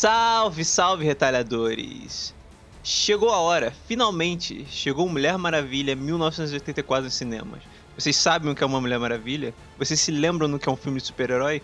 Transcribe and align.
Salve, 0.00 0.64
salve, 0.64 1.04
retalhadores! 1.04 2.34
Chegou 2.82 3.28
a 3.28 3.38
hora, 3.38 3.70
finalmente, 3.86 4.64
chegou 4.70 5.06
Mulher 5.06 5.36
Maravilha 5.36 5.94
1984 5.94 7.04
nos 7.04 7.12
cinemas. 7.12 7.60
Vocês 7.94 8.16
sabem 8.16 8.50
o 8.50 8.54
que 8.54 8.64
é 8.64 8.66
uma 8.66 8.80
Mulher 8.80 8.98
Maravilha? 8.98 9.52
Vocês 9.76 10.00
se 10.00 10.10
lembram 10.10 10.50
do 10.50 10.58
que 10.58 10.66
é 10.66 10.72
um 10.72 10.76
filme 10.76 11.02
de 11.02 11.06
super-herói? 11.06 11.60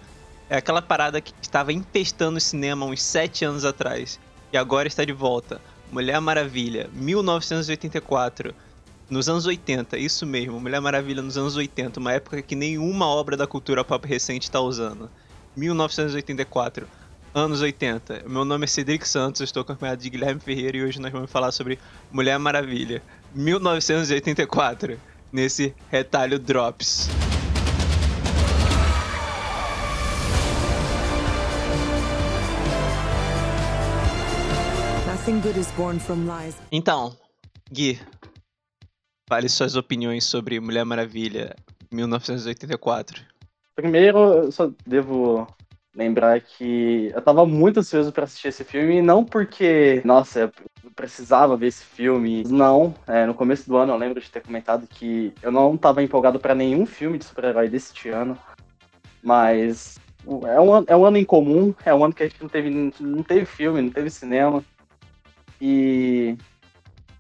É 0.50 0.58
aquela 0.58 0.82
parada 0.82 1.18
que 1.18 1.32
estava 1.40 1.72
empestando 1.72 2.36
o 2.36 2.40
cinema 2.40 2.84
uns 2.84 3.00
7 3.00 3.42
anos 3.46 3.64
atrás 3.64 4.20
e 4.52 4.58
agora 4.58 4.86
está 4.86 5.02
de 5.02 5.14
volta. 5.14 5.58
Mulher 5.90 6.20
Maravilha 6.20 6.90
1984. 6.92 8.54
Nos 9.08 9.30
anos 9.30 9.46
80, 9.46 9.96
isso 9.96 10.26
mesmo, 10.26 10.60
Mulher 10.60 10.82
Maravilha 10.82 11.22
nos 11.22 11.38
anos 11.38 11.56
80, 11.56 11.98
uma 11.98 12.12
época 12.12 12.42
que 12.42 12.54
nenhuma 12.54 13.06
obra 13.06 13.34
da 13.34 13.46
cultura 13.46 13.82
pop 13.82 14.06
recente 14.06 14.42
está 14.42 14.60
usando. 14.60 15.08
1984 15.56 16.86
anos 17.36 17.60
80. 17.60 18.22
Meu 18.26 18.46
nome 18.46 18.64
é 18.64 18.66
Cedric 18.66 19.06
Santos, 19.06 19.42
estou 19.42 19.60
acompanhado 19.60 20.00
de 20.00 20.08
Guilherme 20.08 20.40
Ferreira 20.40 20.78
e 20.78 20.82
hoje 20.82 20.98
nós 20.98 21.12
vamos 21.12 21.30
falar 21.30 21.52
sobre 21.52 21.78
Mulher 22.10 22.38
Maravilha, 22.38 23.02
1984, 23.34 24.98
nesse 25.30 25.74
retalho 25.90 26.38
Drops. 26.38 27.10
Então, 36.72 37.14
Gui, 37.70 38.00
fale 39.28 39.50
suas 39.50 39.76
opiniões 39.76 40.24
sobre 40.24 40.58
Mulher 40.58 40.86
Maravilha, 40.86 41.54
1984. 41.92 43.22
Primeiro, 43.74 44.18
eu 44.18 44.50
só 44.50 44.70
devo 44.86 45.46
lembrar 45.96 46.40
que 46.40 47.10
eu 47.14 47.22
tava 47.22 47.46
muito 47.46 47.80
ansioso 47.80 48.12
para 48.12 48.24
assistir 48.24 48.48
esse 48.48 48.62
filme, 48.62 49.00
não 49.00 49.24
porque, 49.24 50.02
nossa, 50.04 50.40
eu 50.40 50.52
precisava 50.94 51.56
ver 51.56 51.68
esse 51.68 51.84
filme. 51.84 52.44
Não, 52.44 52.94
é, 53.06 53.24
no 53.24 53.34
começo 53.34 53.66
do 53.68 53.76
ano 53.76 53.92
eu 53.92 53.96
lembro 53.96 54.20
de 54.20 54.30
ter 54.30 54.42
comentado 54.42 54.86
que 54.86 55.32
eu 55.42 55.50
não 55.50 55.76
tava 55.76 56.02
empolgado 56.02 56.38
para 56.38 56.54
nenhum 56.54 56.84
filme 56.84 57.18
de 57.18 57.24
super-herói 57.24 57.68
deste 57.68 58.10
ano, 58.10 58.38
mas 59.22 59.98
é 60.44 60.60
um, 60.60 60.84
é 60.86 60.96
um 60.96 61.04
ano 61.04 61.16
incomum, 61.16 61.74
é 61.84 61.94
um 61.94 62.04
ano 62.04 62.14
que 62.14 62.22
a 62.22 62.28
gente 62.28 62.42
não 62.42 62.48
teve, 62.48 62.92
não 63.00 63.22
teve 63.22 63.46
filme, 63.46 63.80
não 63.80 63.90
teve 63.90 64.10
cinema. 64.10 64.62
E 65.60 66.36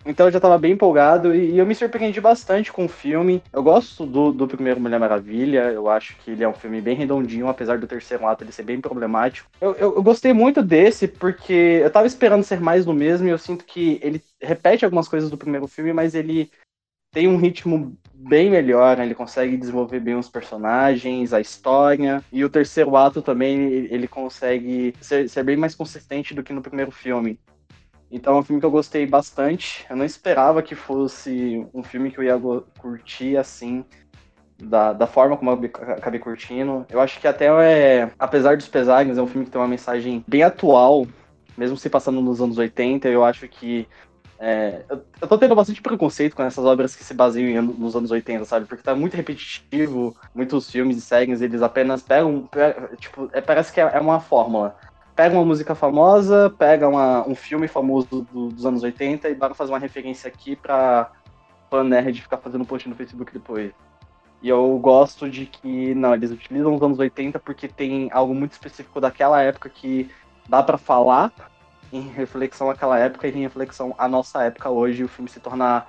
então 0.06 0.26
eu 0.26 0.32
já 0.32 0.40
tava 0.40 0.56
bem 0.58 0.72
empolgado 0.72 1.34
e, 1.34 1.58
eu 1.58 1.66
me 1.66 1.74
surpreendi 1.74 2.20
bastante 2.20 2.72
com 2.72 2.84
o 2.84 2.88
filme. 2.88 3.42
Eu 3.52 3.62
gosto 3.62 4.06
do, 4.06 4.32
do 4.32 4.46
primeiro 4.46 4.80
Mulher 4.80 5.00
Maravilha, 5.00 5.70
eu 5.72 5.88
acho 5.88 6.16
que 6.18 6.30
ele 6.30 6.44
é 6.44 6.48
um 6.48 6.54
filme 6.54 6.80
bem 6.80 6.96
redondinho, 6.96 7.48
apesar 7.48 7.78
do 7.78 7.86
terceiro 7.86 8.26
ato 8.26 8.44
ele 8.44 8.52
ser 8.52 8.62
bem 8.62 8.80
problemático. 8.80 9.48
Eu, 9.60 9.74
eu, 9.74 9.94
eu 9.96 10.02
gostei 10.02 10.32
muito 10.32 10.62
desse 10.62 11.08
porque 11.08 11.80
eu 11.82 11.90
tava 11.90 12.06
esperando 12.06 12.44
ser 12.44 12.60
mais 12.60 12.84
do 12.84 12.94
mesmo 12.94 13.26
e 13.26 13.30
eu 13.30 13.38
sinto 13.38 13.64
que 13.64 13.98
ele 14.02 14.22
repete 14.40 14.84
algumas 14.84 15.08
coisas 15.08 15.30
do 15.30 15.36
primeiro 15.36 15.66
filme, 15.66 15.92
mas 15.92 16.14
ele 16.14 16.50
tem 17.12 17.28
um 17.28 17.36
ritmo 17.36 17.96
bem 18.12 18.50
melhor, 18.50 18.96
né? 18.96 19.04
ele 19.04 19.14
consegue 19.14 19.56
desenvolver 19.56 20.00
bem 20.00 20.16
os 20.16 20.28
personagens, 20.28 21.32
a 21.32 21.40
história, 21.40 22.22
e 22.30 22.44
o 22.44 22.50
terceiro 22.50 22.96
ato 22.96 23.22
também 23.22 23.86
ele 23.90 24.06
consegue 24.06 24.94
ser, 25.00 25.28
ser 25.28 25.42
bem 25.42 25.56
mais 25.56 25.74
consistente 25.74 26.34
do 26.34 26.42
que 26.42 26.52
no 26.52 26.62
primeiro 26.62 26.90
filme. 26.90 27.38
Então 28.16 28.34
é 28.34 28.38
um 28.38 28.42
filme 28.42 28.58
que 28.58 28.66
eu 28.66 28.70
gostei 28.70 29.06
bastante. 29.06 29.84
Eu 29.90 29.96
não 29.96 30.04
esperava 30.04 30.62
que 30.62 30.74
fosse 30.74 31.66
um 31.74 31.82
filme 31.82 32.10
que 32.10 32.18
eu 32.18 32.24
ia 32.24 32.40
curtir 32.78 33.36
assim, 33.36 33.84
da, 34.58 34.94
da 34.94 35.06
forma 35.06 35.36
como 35.36 35.50
eu 35.50 35.70
acabei 35.92 36.18
curtindo. 36.18 36.86
Eu 36.88 36.98
acho 36.98 37.20
que 37.20 37.28
até 37.28 37.46
é, 37.46 38.10
apesar 38.18 38.56
dos 38.56 38.68
pesares, 38.68 39.18
é 39.18 39.22
um 39.22 39.26
filme 39.26 39.44
que 39.44 39.50
tem 39.50 39.60
uma 39.60 39.68
mensagem 39.68 40.24
bem 40.26 40.42
atual, 40.42 41.06
mesmo 41.58 41.76
se 41.76 41.90
passando 41.90 42.22
nos 42.22 42.40
anos 42.40 42.56
80. 42.56 43.06
Eu 43.08 43.22
acho 43.22 43.46
que. 43.48 43.86
É, 44.38 44.82
eu, 44.88 45.02
eu 45.20 45.28
tô 45.28 45.36
tendo 45.36 45.54
bastante 45.54 45.82
preconceito 45.82 46.34
com 46.34 46.42
essas 46.42 46.64
obras 46.64 46.96
que 46.96 47.04
se 47.04 47.12
baseiam 47.12 47.62
nos 47.62 47.94
anos 47.94 48.10
80, 48.10 48.46
sabe? 48.46 48.64
Porque 48.64 48.82
tá 48.82 48.94
muito 48.94 49.14
repetitivo, 49.14 50.16
muitos 50.34 50.70
filmes 50.70 50.96
e 50.96 51.00
séries, 51.02 51.42
eles 51.42 51.60
apenas 51.60 52.02
pegam. 52.02 52.48
Tipo, 52.98 53.28
é, 53.34 53.42
parece 53.42 53.70
que 53.72 53.80
é, 53.80 53.90
é 53.92 54.00
uma 54.00 54.20
fórmula 54.20 54.74
pega 55.16 55.34
uma 55.34 55.44
música 55.44 55.74
famosa, 55.74 56.54
pega 56.58 56.86
uma, 56.86 57.26
um 57.26 57.34
filme 57.34 57.66
famoso 57.66 58.26
do, 58.30 58.50
dos 58.50 58.66
anos 58.66 58.82
80 58.82 59.30
e 59.30 59.34
bora 59.34 59.54
fazer 59.54 59.72
uma 59.72 59.78
referência 59.78 60.28
aqui 60.28 60.54
pra 60.54 61.10
fã 61.70 61.82
nerd 61.82 62.20
ficar 62.20 62.36
fazendo 62.36 62.66
post 62.66 62.86
no 62.86 62.94
Facebook 62.94 63.32
depois. 63.32 63.72
E 64.42 64.48
eu 64.50 64.78
gosto 64.78 65.28
de 65.30 65.46
que, 65.46 65.94
não, 65.94 66.14
eles 66.14 66.30
utilizam 66.30 66.74
os 66.74 66.82
anos 66.82 66.98
80 66.98 67.38
porque 67.40 67.66
tem 67.66 68.10
algo 68.12 68.34
muito 68.34 68.52
específico 68.52 69.00
daquela 69.00 69.42
época 69.42 69.70
que 69.70 70.10
dá 70.46 70.62
para 70.62 70.76
falar 70.76 71.32
em 71.90 72.02
reflexão 72.02 72.68
àquela 72.68 72.98
época 72.98 73.26
e 73.26 73.30
em 73.30 73.40
reflexão 73.40 73.94
à 73.96 74.06
nossa 74.06 74.42
época 74.42 74.68
hoje, 74.68 75.02
o 75.02 75.08
filme 75.08 75.30
se 75.30 75.40
tornar 75.40 75.88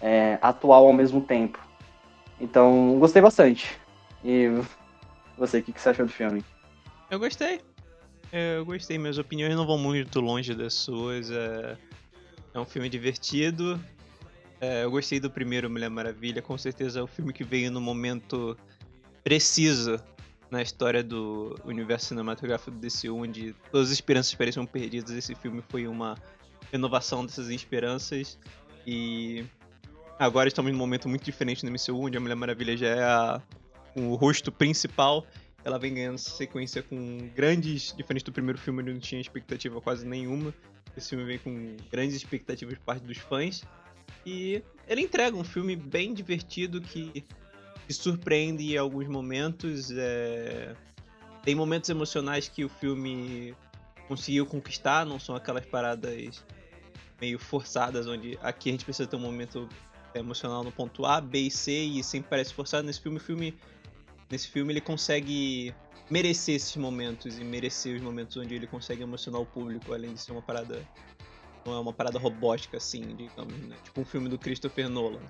é, 0.00 0.38
atual 0.40 0.86
ao 0.86 0.92
mesmo 0.92 1.20
tempo. 1.20 1.58
Então, 2.40 2.96
gostei 3.00 3.20
bastante. 3.20 3.78
E 4.24 4.48
você, 5.36 5.58
o 5.58 5.62
que, 5.62 5.72
que 5.72 5.80
você 5.80 5.88
achou 5.88 6.06
do 6.06 6.12
filme? 6.12 6.44
Eu 7.10 7.18
gostei. 7.18 7.60
É, 8.32 8.56
eu 8.58 8.64
gostei, 8.64 8.96
minhas 8.96 9.18
opiniões 9.18 9.54
não 9.56 9.66
vão 9.66 9.78
muito 9.78 10.20
longe 10.20 10.54
das 10.54 10.74
suas. 10.74 11.30
É, 11.30 11.76
é 12.54 12.60
um 12.60 12.64
filme 12.64 12.88
divertido. 12.88 13.80
É, 14.60 14.84
eu 14.84 14.90
gostei 14.90 15.18
do 15.18 15.30
primeiro 15.30 15.70
Mulher 15.70 15.88
Maravilha, 15.88 16.42
com 16.42 16.56
certeza 16.58 17.00
é 17.00 17.02
o 17.02 17.06
filme 17.06 17.32
que 17.32 17.42
veio 17.42 17.70
no 17.70 17.80
momento 17.80 18.56
preciso 19.24 19.98
na 20.50 20.60
história 20.60 21.02
do 21.02 21.58
universo 21.64 22.08
cinematográfico 22.08 22.70
DC, 22.72 23.08
onde 23.08 23.54
todas 23.70 23.88
as 23.88 23.94
esperanças 23.94 24.34
pareciam 24.34 24.66
perdidas. 24.66 25.12
Esse 25.12 25.34
filme 25.34 25.62
foi 25.68 25.86
uma 25.86 26.14
renovação 26.70 27.24
dessas 27.24 27.48
esperanças 27.48 28.38
e 28.86 29.44
agora 30.18 30.48
estamos 30.48 30.70
num 30.72 30.78
momento 30.78 31.08
muito 31.08 31.24
diferente 31.24 31.64
no 31.64 31.70
MCU, 31.70 32.04
onde 32.04 32.18
a 32.18 32.20
Mulher 32.20 32.34
Maravilha 32.34 32.76
já 32.76 32.88
é 32.88 33.02
a, 33.02 33.42
o 33.96 34.14
rosto 34.14 34.52
principal 34.52 35.24
ela 35.64 35.78
vem 35.78 35.94
ganhando 35.94 36.18
sequência 36.18 36.82
com 36.82 37.30
grandes. 37.34 37.94
Diferente 37.96 38.24
do 38.24 38.32
primeiro 38.32 38.58
filme, 38.58 38.82
ele 38.82 38.92
não 38.92 39.00
tinha 39.00 39.20
expectativa 39.20 39.80
quase 39.80 40.06
nenhuma. 40.06 40.54
Esse 40.96 41.10
filme 41.10 41.24
vem 41.24 41.38
com 41.38 41.76
grandes 41.90 42.16
expectativas 42.16 42.76
por 42.78 42.84
parte 42.84 43.04
dos 43.04 43.18
fãs. 43.18 43.62
E 44.24 44.62
ele 44.88 45.02
entrega 45.02 45.36
um 45.36 45.44
filme 45.44 45.76
bem 45.76 46.12
divertido 46.12 46.80
que, 46.80 47.24
que 47.86 47.92
surpreende 47.92 48.74
em 48.74 48.76
alguns 48.76 49.06
momentos. 49.06 49.90
É... 49.92 50.74
Tem 51.42 51.54
momentos 51.54 51.88
emocionais 51.88 52.48
que 52.48 52.64
o 52.64 52.68
filme 52.68 53.54
conseguiu 54.08 54.44
conquistar, 54.44 55.06
não 55.06 55.18
são 55.18 55.34
aquelas 55.34 55.64
paradas 55.64 56.44
meio 57.20 57.38
forçadas, 57.38 58.06
onde 58.06 58.38
aqui 58.42 58.70
a 58.70 58.72
gente 58.72 58.84
precisa 58.84 59.08
ter 59.08 59.16
um 59.16 59.20
momento 59.20 59.68
emocional 60.14 60.64
no 60.64 60.72
ponto 60.72 61.06
A, 61.06 61.20
B 61.20 61.42
e 61.42 61.50
C 61.50 61.72
e 61.72 62.02
sempre 62.02 62.28
parece 62.28 62.52
forçado. 62.52 62.86
Nesse 62.86 63.00
filme, 63.00 63.18
o 63.18 63.20
filme 63.20 63.54
nesse 64.30 64.48
filme 64.48 64.72
ele 64.72 64.80
consegue 64.80 65.74
merecer 66.10 66.56
esses 66.56 66.76
momentos 66.76 67.38
e 67.38 67.44
merecer 67.44 67.96
os 67.96 68.02
momentos 68.02 68.36
onde 68.36 68.54
ele 68.54 68.66
consegue 68.66 69.02
emocionar 69.02 69.40
o 69.40 69.46
público, 69.46 69.92
além 69.92 70.12
de 70.14 70.20
ser 70.20 70.32
uma 70.32 70.42
parada. 70.42 70.86
Não 71.64 71.74
é 71.74 71.78
uma 71.78 71.92
parada 71.92 72.18
robótica, 72.18 72.78
assim, 72.78 73.14
digamos, 73.14 73.54
né? 73.68 73.76
Tipo 73.84 74.00
um 74.00 74.04
filme 74.04 74.28
do 74.28 74.38
Christopher 74.38 74.88
Nolan. 74.88 75.20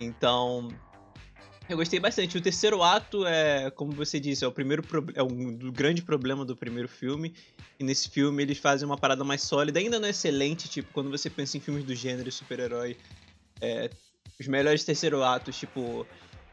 Então. 0.00 0.68
Eu 1.68 1.76
gostei 1.76 2.00
bastante. 2.00 2.38
O 2.38 2.40
terceiro 2.40 2.82
ato 2.82 3.26
é, 3.26 3.70
como 3.70 3.92
você 3.92 4.18
disse, 4.18 4.42
é 4.42 4.48
o 4.48 4.52
primeiro 4.52 4.82
é 5.14 5.22
um 5.22 5.52
do 5.52 5.70
grande 5.70 6.00
problema 6.00 6.42
do 6.44 6.56
primeiro 6.56 6.88
filme. 6.88 7.34
E 7.78 7.84
nesse 7.84 8.08
filme 8.08 8.42
eles 8.42 8.56
fazem 8.56 8.86
uma 8.86 8.96
parada 8.96 9.22
mais 9.22 9.42
sólida, 9.42 9.78
ainda 9.78 10.00
não 10.00 10.06
é 10.06 10.10
excelente, 10.10 10.68
tipo, 10.68 10.90
quando 10.92 11.10
você 11.10 11.28
pensa 11.28 11.58
em 11.58 11.60
filmes 11.60 11.84
do 11.84 11.94
gênero 11.94 12.32
super-herói, 12.32 12.96
é, 13.60 13.90
os 14.40 14.48
melhores 14.48 14.84
terceiro 14.84 15.22
atos, 15.22 15.58
tipo, 15.58 16.06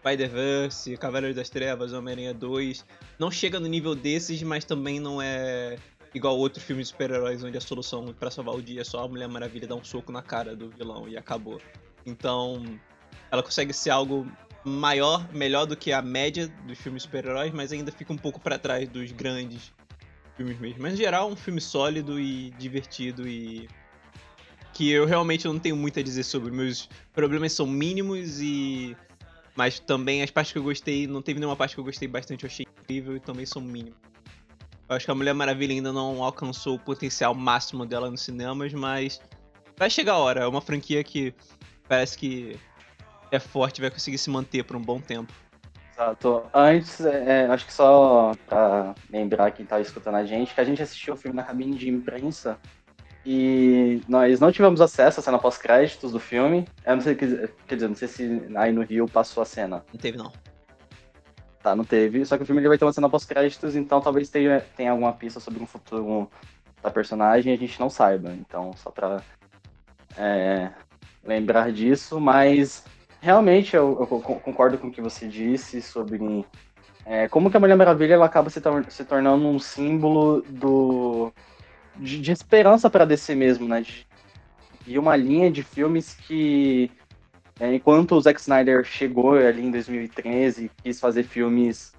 Spider-Verse, 0.06 0.96
Cavaleiros 0.98 1.36
das 1.36 1.50
Trevas, 1.50 1.92
Homem-Aranha 1.92 2.34
2, 2.34 2.86
não 3.18 3.32
chega 3.32 3.60
no 3.60 3.66
nível 3.66 3.96
desses, 3.96 4.44
mas 4.44 4.64
também 4.64 5.00
não 5.00 5.20
é 5.20 5.78
igual 6.14 6.38
outros 6.38 6.64
filmes 6.64 6.88
de 6.88 6.92
super-heróis 6.92 7.44
onde 7.44 7.58
a 7.58 7.62
solução 7.62 8.14
para 8.14 8.30
salvar 8.30 8.54
o 8.54 8.62
dia 8.62 8.82
é 8.82 8.84
só 8.84 9.04
a 9.04 9.08
Mulher 9.08 9.28
Maravilha 9.28 9.68
dar 9.68 9.76
um 9.76 9.84
soco 9.84 10.12
na 10.12 10.22
cara 10.22 10.56
do 10.56 10.70
vilão 10.70 11.10
e 11.10 11.18
acabou. 11.18 11.60
Então, 12.06 12.64
ela 13.32 13.42
consegue 13.42 13.74
ser 13.74 13.90
algo 13.90 14.32
maior, 14.64 15.28
melhor 15.34 15.66
do 15.66 15.76
que 15.76 15.92
a 15.92 16.04
média 16.04 16.48
dos 16.68 16.78
filmes 16.78 17.04
super-heróis, 17.04 17.52
mas 17.52 17.72
ainda 17.72 17.92
fica 17.92 18.14
um 18.14 18.18
pouco 18.18 18.40
para 18.40 18.60
trás 18.60 18.88
dos 18.88 19.12
grandes 19.12 19.74
filmes 20.38 20.60
mesmo. 20.60 20.84
Mas 20.84 20.94
em 20.94 20.98
geral, 20.98 21.30
é 21.30 21.34
um 21.34 21.36
filme 21.36 21.60
sólido 21.60 22.20
e 22.20 22.52
divertido 22.52 23.28
e 23.28 23.68
que 24.72 24.92
eu 24.92 25.06
realmente 25.06 25.46
não 25.46 25.58
tenho 25.58 25.76
muito 25.76 26.00
a 26.00 26.04
dizer 26.04 26.24
sobre. 26.24 26.52
Meus 26.52 26.90
problemas 27.14 27.54
são 27.54 27.66
mínimos 27.66 28.40
e 28.40 28.96
mas 29.56 29.80
também 29.80 30.22
as 30.22 30.30
partes 30.30 30.52
que 30.52 30.60
eu 30.60 30.64
gostei, 30.64 31.08
não 31.08 31.22
teve 31.22 31.40
nenhuma 31.40 31.56
parte 31.56 31.76
que 31.76 31.80
eu 31.80 31.86
gostei 31.86 32.08
bastante, 32.08 32.44
eu 32.44 32.50
achei 32.50 32.66
incrível 32.82 33.16
e 33.16 33.20
também 33.20 33.46
são 33.46 33.62
mínimas. 33.62 34.00
Eu 34.88 34.96
acho 34.96 35.06
que 35.06 35.12
a 35.12 35.16
Mulher 35.16 35.34
Maravilha 35.34 35.74
ainda 35.74 35.92
não 35.92 36.24
alcançou 36.24 36.76
o 36.76 36.80
potencial 36.80 37.34
máximo 37.34 37.86
dela 37.86 38.12
nos 38.12 38.22
cinemas, 38.22 38.72
mas 38.74 39.20
vai 39.78 39.90
chegar 39.90 40.14
a 40.14 40.18
hora. 40.18 40.42
É 40.42 40.48
uma 40.48 40.62
franquia 40.62 41.04
que 41.04 41.34
parece 41.88 42.18
que 42.18 42.60
é 43.32 43.40
forte, 43.40 43.82
vai 43.82 43.90
conseguir 43.90 44.18
se 44.18 44.30
manter 44.30 44.64
por 44.64 44.76
um 44.76 44.82
bom 44.82 45.00
tempo. 45.00 45.34
Exato. 45.94 46.44
Antes, 46.54 47.00
é, 47.02 47.48
acho 47.48 47.66
que 47.66 47.74
só 47.74 48.34
pra 48.46 48.94
lembrar 49.10 49.52
quem 49.52 49.66
tá 49.66 49.80
escutando 49.80 50.16
a 50.16 50.26
gente, 50.26 50.54
que 50.54 50.62
a 50.62 50.66
gente 50.66 50.84
assistiu 50.84 51.14
o 51.14 51.18
filme 51.18 51.36
na 51.36 51.44
cabine 51.44 51.76
de 51.76 51.90
imprensa 51.90 52.60
e 53.26 54.02
nós 54.08 54.40
não 54.40 54.52
tivemos 54.52 54.80
acesso 54.80 55.20
à 55.20 55.24
cena 55.24 55.40
pós-créditos 55.40 56.12
do 56.12 56.20
filme. 56.20 56.68
Eu 56.86 56.96
não 56.96 57.02
sei, 57.02 57.16
quer 57.16 57.76
dizer, 57.76 57.88
não 57.88 57.96
sei 57.96 58.08
se 58.08 58.48
aí 58.56 58.72
no 58.72 58.84
Rio 58.84 59.08
passou 59.08 59.42
a 59.42 59.46
cena. 59.46 59.84
Não 59.92 60.00
teve, 60.00 60.18
não. 60.18 60.32
Tá, 61.64 61.76
não 61.76 61.84
teve. 61.84 62.24
Só 62.24 62.38
que 62.38 62.44
o 62.44 62.46
filme 62.46 62.62
ele 62.62 62.68
vai 62.68 62.78
ter 62.78 62.86
uma 62.86 62.94
cena 62.94 63.10
pós-créditos, 63.10 63.76
então 63.76 64.00
talvez 64.00 64.30
tenha, 64.30 64.64
tenha 64.78 64.92
alguma 64.92 65.12
pista 65.12 65.40
sobre 65.40 65.64
um 65.64 65.66
futuro 65.66 66.30
da 66.84 66.92
personagem 66.92 67.52
e 67.52 67.56
a 67.56 67.60
gente 67.60 67.80
não 67.80 67.90
saiba. 67.90 68.32
Então, 68.32 68.72
só 68.76 68.92
pra 68.92 69.24
é, 70.16 70.70
lembrar 71.24 71.72
disso. 71.72 72.22
Mas, 72.22 72.86
realmente, 73.20 73.76
eu, 73.76 73.98
eu, 74.00 74.06
concordo 74.08 74.78
com 74.78 74.90
o 74.90 74.92
que 74.92 75.02
você 75.02 75.28
disse 75.28 75.82
sobre 75.82 76.46
é, 77.04 77.28
como 77.28 77.50
que 77.50 77.58
a 77.58 77.60
Mulher 77.60 77.76
Maravilha 77.76 78.14
ela 78.14 78.28
acaba 78.28 78.52
se, 78.52 78.62
tor 78.62 78.86
se 78.90 79.04
tornando 79.04 79.48
um 79.48 79.58
símbolo 79.58 80.44
do 80.48 81.34
de, 81.98 82.20
de 82.20 82.32
esperança 82.32 82.90
para 82.90 83.06
DC 83.06 83.36
mesmo, 83.36 83.68
né? 83.68 83.82
De, 83.82 84.08
e 84.88 85.00
uma 85.00 85.16
linha 85.16 85.50
de 85.50 85.64
filmes 85.64 86.14
que, 86.14 86.92
é, 87.60 87.74
enquanto 87.74 88.16
o 88.16 88.22
Zack 88.22 88.40
Snyder 88.40 88.84
chegou 88.84 89.34
ali 89.34 89.66
em 89.66 89.72
2013 89.72 90.70
quis 90.84 91.00
fazer 91.00 91.24
filmes 91.24 91.94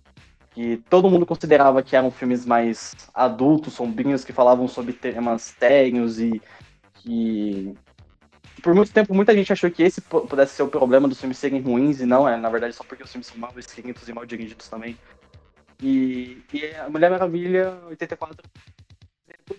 que 0.53 0.79
todo 0.89 1.11
mundo 1.11 1.27
considerava 1.27 1.83
que 1.83 1.95
eram 1.95 2.11
filmes 2.11 2.47
mais 2.47 2.95
adultos, 3.13 3.75
sombrinhos, 3.75 4.25
que 4.25 4.33
falavam 4.33 4.67
sobre 4.67 4.95
temas 4.95 5.53
térreos 5.53 6.19
e 6.19 6.41
que 6.95 7.75
por 8.63 8.75
muito 8.75 8.91
tempo 8.91 9.15
muita 9.15 9.35
gente 9.35 9.53
achou 9.53 9.71
que 9.71 9.83
esse 9.83 10.01
pudesse 10.01 10.55
ser 10.55 10.63
o 10.63 10.69
problema 10.69 11.07
dos 11.07 11.21
filmes 11.21 11.37
serem 11.37 11.61
ruins 11.61 12.01
e 12.01 12.07
não 12.07 12.27
é, 12.27 12.37
na 12.37 12.49
verdade, 12.49 12.75
só 12.75 12.85
porque 12.85 13.03
os 13.03 13.13
filmes 13.13 13.27
são 13.27 13.37
mal 13.37 13.53
escritos 13.59 14.09
e 14.09 14.13
mal 14.13 14.25
dirigidos 14.25 14.69
também. 14.69 14.97
E, 15.83 16.43
e 16.55 16.65
a 16.77 16.89
Mulher 16.89 17.11
Maravilha 17.11 17.79
84 17.89 18.43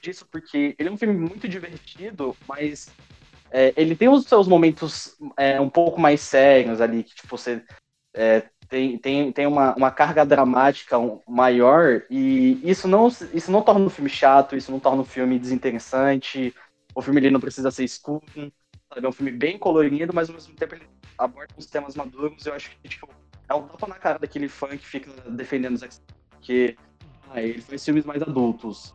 disso, 0.01 0.27
porque 0.31 0.75
ele 0.77 0.89
é 0.89 0.91
um 0.91 0.97
filme 0.97 1.17
muito 1.17 1.47
divertido, 1.47 2.35
mas 2.47 2.89
é, 3.51 3.73
ele 3.75 3.95
tem 3.95 4.09
os 4.09 4.25
seus 4.25 4.47
momentos 4.47 5.17
é, 5.37 5.59
um 5.59 5.69
pouco 5.69 5.99
mais 5.99 6.21
sérios 6.21 6.81
ali, 6.81 7.03
que 7.03 7.15
tipo, 7.15 7.37
você 7.37 7.63
é, 8.13 8.43
tem, 8.69 8.97
tem, 8.97 9.31
tem 9.31 9.47
uma, 9.47 9.75
uma 9.75 9.91
carga 9.91 10.25
dramática 10.25 10.97
maior, 11.27 12.03
e 12.09 12.59
isso 12.63 12.87
não, 12.87 13.07
isso 13.07 13.51
não 13.51 13.61
torna 13.61 13.85
o 13.85 13.89
filme 13.89 14.09
chato, 14.09 14.55
isso 14.55 14.71
não 14.71 14.79
torna 14.79 15.01
o 15.01 15.05
filme 15.05 15.39
desinteressante, 15.39 16.53
o 16.93 17.01
filme 17.01 17.19
ele 17.19 17.31
não 17.31 17.39
precisa 17.39 17.71
ser 17.71 17.83
escuro, 17.83 18.23
sabe? 18.33 19.05
É 19.05 19.07
um 19.07 19.13
filme 19.13 19.31
bem 19.31 19.57
colorido, 19.57 20.13
mas 20.13 20.29
ao 20.29 20.35
mesmo 20.35 20.53
tempo 20.55 20.75
ele 20.75 20.87
aborda 21.17 21.53
uns 21.57 21.65
temas 21.65 21.95
maduros, 21.95 22.45
eu 22.45 22.53
acho 22.53 22.71
que 22.71 22.89
tipo, 22.89 23.09
é 23.49 23.53
um 23.53 23.67
tapa 23.67 23.87
na 23.87 23.95
cara 23.95 24.19
daquele 24.19 24.47
fã 24.47 24.67
que 24.69 24.85
fica 24.85 25.11
defendendo 25.29 25.75
os 25.75 26.01
porque 26.31 26.75
ah, 27.29 27.41
ele 27.41 27.61
faz 27.61 27.83
filmes 27.83 28.05
mais 28.05 28.21
adultos. 28.21 28.93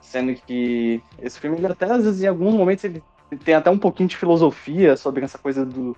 Sendo 0.00 0.34
que 0.34 1.02
esse 1.20 1.38
filme, 1.38 1.56
ele 1.56 1.66
até 1.66 1.86
às 1.86 2.04
vezes, 2.04 2.22
em 2.22 2.26
alguns 2.26 2.54
momentos, 2.54 2.84
ele 2.84 3.02
tem 3.44 3.54
até 3.54 3.70
um 3.70 3.78
pouquinho 3.78 4.08
de 4.08 4.16
filosofia 4.16 4.96
sobre 4.96 5.24
essa 5.24 5.38
coisa 5.38 5.64
do, 5.64 5.96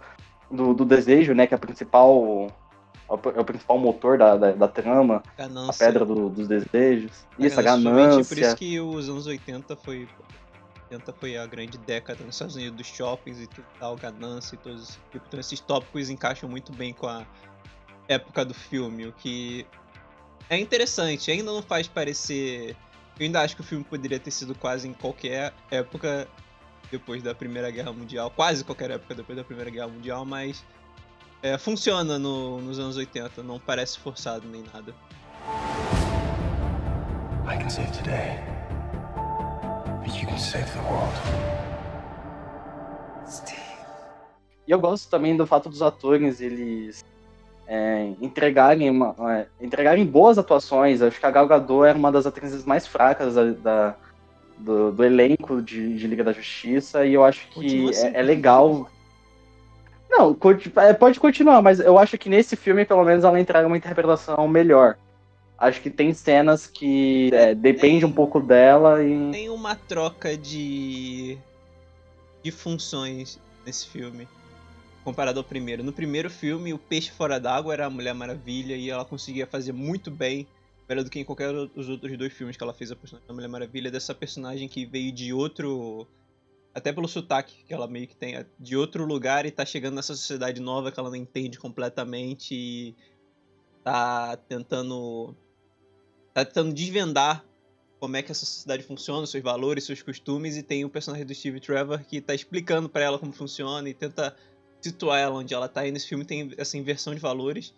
do, 0.51 0.75
do 0.75 0.85
desejo, 0.85 1.35
né? 1.35 1.47
Que 1.47 1.55
é 1.55 1.57
a 1.57 1.61
principal. 1.61 2.49
É 3.09 3.41
o 3.41 3.45
principal 3.45 3.79
motor 3.79 4.17
da, 4.17 4.37
da, 4.37 4.53
da 4.53 4.69
trama. 4.69 5.23
Ganância. 5.37 5.71
A 5.71 5.87
pedra 5.87 6.05
do, 6.05 6.31
dos 6.31 6.49
desejos. 6.49 7.27
A 7.39 7.47
isso, 7.47 7.61
a 7.61 7.63
ganância. 7.63 8.25
Por 8.25 8.43
isso 8.43 8.57
que 8.57 8.81
os 8.81 9.09
anos 9.09 9.27
80 9.27 9.77
foi. 9.77 10.09
80 10.91 11.13
foi 11.15 11.39
a 11.39 11.47
grande 11.47 11.79
década 11.79 12.23
nos 12.25 12.35
Estados 12.35 12.57
Unidos 12.57 12.77
dos 12.77 12.87
shoppings 12.87 13.41
e 13.41 13.49
tal, 13.79 13.97
ganância 13.97 14.55
e 14.55 14.59
todos. 14.59 14.99
Então 15.15 15.41
esses 15.41 15.61
tópicos 15.61 16.11
encaixam 16.11 16.49
muito 16.49 16.73
bem 16.73 16.93
com 16.93 17.07
a 17.07 17.25
época 18.09 18.45
do 18.45 18.55
filme, 18.55 19.07
o 19.07 19.13
que 19.13 19.67
é 20.51 20.59
interessante, 20.59 21.31
ainda 21.31 21.51
não 21.51 21.63
faz 21.63 21.87
parecer 21.87 22.77
eu 23.23 23.27
ainda 23.27 23.41
acho 23.41 23.55
que 23.55 23.61
o 23.61 23.65
filme 23.65 23.85
poderia 23.85 24.19
ter 24.19 24.33
sido 24.33 24.53
quase 24.53 24.89
em 24.89 24.93
qualquer 24.93 25.55
época 25.71 26.27
depois 26.91 27.23
da 27.23 27.33
Primeira 27.33 27.71
Guerra 27.71 27.93
Mundial, 27.93 28.31
quase 28.33 28.65
qualquer 28.65 28.91
época 28.91 29.15
depois 29.15 29.39
da 29.39 29.45
Primeira 29.45 29.71
Guerra 29.71 29.87
Mundial, 29.87 30.25
mas 30.25 30.65
é, 31.41 31.57
funciona 31.57 32.19
no, 32.19 32.61
nos 32.61 32.81
anos 32.81 32.97
80, 32.97 33.45
não 33.45 33.61
parece 33.61 33.97
forçado 34.01 34.47
nem 34.49 34.65
nada. 34.75 34.93
I 37.49 37.57
can 37.57 37.71
save 37.71 37.93
today, 37.93 38.41
but 40.05 40.21
you 40.21 40.27
can 40.27 40.39
save 40.39 40.69
the 40.73 40.81
world. 40.81 41.15
Steve. 43.29 43.63
E 44.67 44.73
eu 44.73 44.81
gosto 44.81 45.09
também 45.09 45.37
do 45.37 45.47
fato 45.47 45.69
dos 45.69 45.81
atores 45.81 46.41
eles 46.41 47.05
é, 47.75 48.13
entregarem, 48.21 48.91
uma, 48.91 49.15
é, 49.31 49.47
entregarem 49.59 50.05
boas 50.05 50.37
atuações. 50.37 51.01
Acho 51.01 51.19
que 51.19 51.25
a 51.25 51.31
Gal 51.31 51.49
Gadot 51.49 51.87
era 51.87 51.97
uma 51.97 52.13
das 52.13 52.27
atrizes 52.27 52.67
mais 52.67 52.87
fracas 52.87 53.35
da, 53.35 53.45
da 53.53 53.97
do, 54.59 54.93
do, 54.93 55.03
elenco 55.03 55.63
de, 55.63 55.97
de, 55.97 56.07
Liga 56.07 56.23
da 56.23 56.35
Justiça 56.35 57.07
e 57.07 57.15
eu 57.15 57.25
acho 57.25 57.49
que 57.49 57.89
assim. 57.89 58.09
é, 58.09 58.21
é, 58.21 58.23
legal. 58.23 58.91
Não, 60.11 60.37
é, 60.77 60.93
pode 60.93 61.19
continuar, 61.19 61.63
mas 61.63 61.81
eu 61.81 61.99
acho 61.99 62.19
que 62.19 62.29
nesse 62.29 62.57
filme, 62.57 62.85
pelo 62.85 63.05
menos, 63.05 63.25
ela 63.25 63.41
entrega 63.41 63.67
uma 63.67 63.79
interpretação 63.79 64.47
melhor. 64.47 64.99
Acho 65.57 65.81
que 65.81 65.89
tem 65.89 66.13
cenas 66.13 66.67
que 66.67 67.31
é, 67.33 67.55
depende 67.55 68.05
um 68.05 68.13
pouco 68.13 68.39
dela 68.39 69.03
e. 69.03 69.31
Tem 69.33 69.49
uma 69.49 69.75
troca 69.75 70.37
de. 70.37 71.39
de 72.43 72.51
funções 72.51 73.41
nesse 73.65 73.87
filme 73.87 74.29
comparado 75.03 75.39
ao 75.39 75.45
primeiro. 75.45 75.83
No 75.83 75.93
primeiro 75.93 76.31
filme, 76.31 76.73
o 76.73 76.79
peixe 76.79 77.11
fora 77.11 77.39
d'água 77.39 77.73
era 77.73 77.87
a 77.87 77.91
Mulher 77.91 78.15
Maravilha 78.15 78.77
e 78.77 78.89
ela 78.89 79.05
conseguia 79.05 79.47
fazer 79.47 79.73
muito 79.73 80.11
bem, 80.11 80.47
melhor 80.89 81.05
do 81.05 81.11
que 81.11 81.21
em 81.21 81.25
qualquer 81.25 81.53
dos 81.53 81.89
outros 81.89 82.17
dois 82.17 82.33
filmes 82.33 82.57
que 82.57 82.63
ela 82.63 82.75
fez 82.75 82.91
a 82.91 82.97
personagem 82.97 83.27
da 83.27 83.35
Mulher 83.35 83.49
Maravilha, 83.49 83.91
dessa 83.91 84.15
personagem 84.15 84.69
que 84.69 84.87
veio 84.87 85.13
de 85.13 85.33
outro. 85.33 86.07
Até 86.75 86.91
pelo 86.91 87.07
sotaque 87.07 87.65
que 87.65 87.75
ela 87.75 87.87
meio 87.87 88.09
que 88.09 88.17
tem, 88.17 88.47
de 88.59 88.77
outro 88.77 89.05
lugar 89.05 89.45
e 89.45 89.51
tá 89.51 89.65
chegando 89.65 89.95
nessa 89.95 90.15
sociedade 90.15 90.59
nova 90.59 90.91
que 90.91 90.99
ela 90.99 91.11
não 91.11 91.17
entende 91.17 91.59
completamente 91.59 92.55
e 92.55 92.97
tá 93.85 94.37
tentando. 94.49 95.37
tá 96.33 96.45
tentando 96.45 96.73
desvendar 96.73 97.45
como 98.01 98.17
é 98.17 98.23
que 98.23 98.33
essa 98.33 98.45
sociedade 98.45 98.83
funciona, 98.83 99.25
seus 99.27 99.45
valores, 99.45 99.85
seus 99.85 100.03
costumes, 100.03 100.57
e 100.57 100.63
tem 100.63 100.85
o 100.85 100.91
personagem 100.91 101.25
do 101.25 101.33
Steve 101.33 101.61
Trevor 101.61 102.01
que 102.01 102.21
tá 102.21 102.35
explicando 102.35 102.89
para 102.89 103.05
ela 103.05 103.17
como 103.17 103.33
funciona 103.33 103.89
e 103.89 103.95
tenta 103.95 104.35
situar 104.83 105.21
ela 105.21 105.37
onde 105.37 105.55
ela 105.55 105.69
tá. 105.69 105.87
E 105.87 105.93
nesse 105.93 106.09
filme 106.09 106.25
tem 106.25 106.53
essa 106.57 106.77
inversão 106.77 107.15
de 107.15 107.21
valores. 107.21 107.73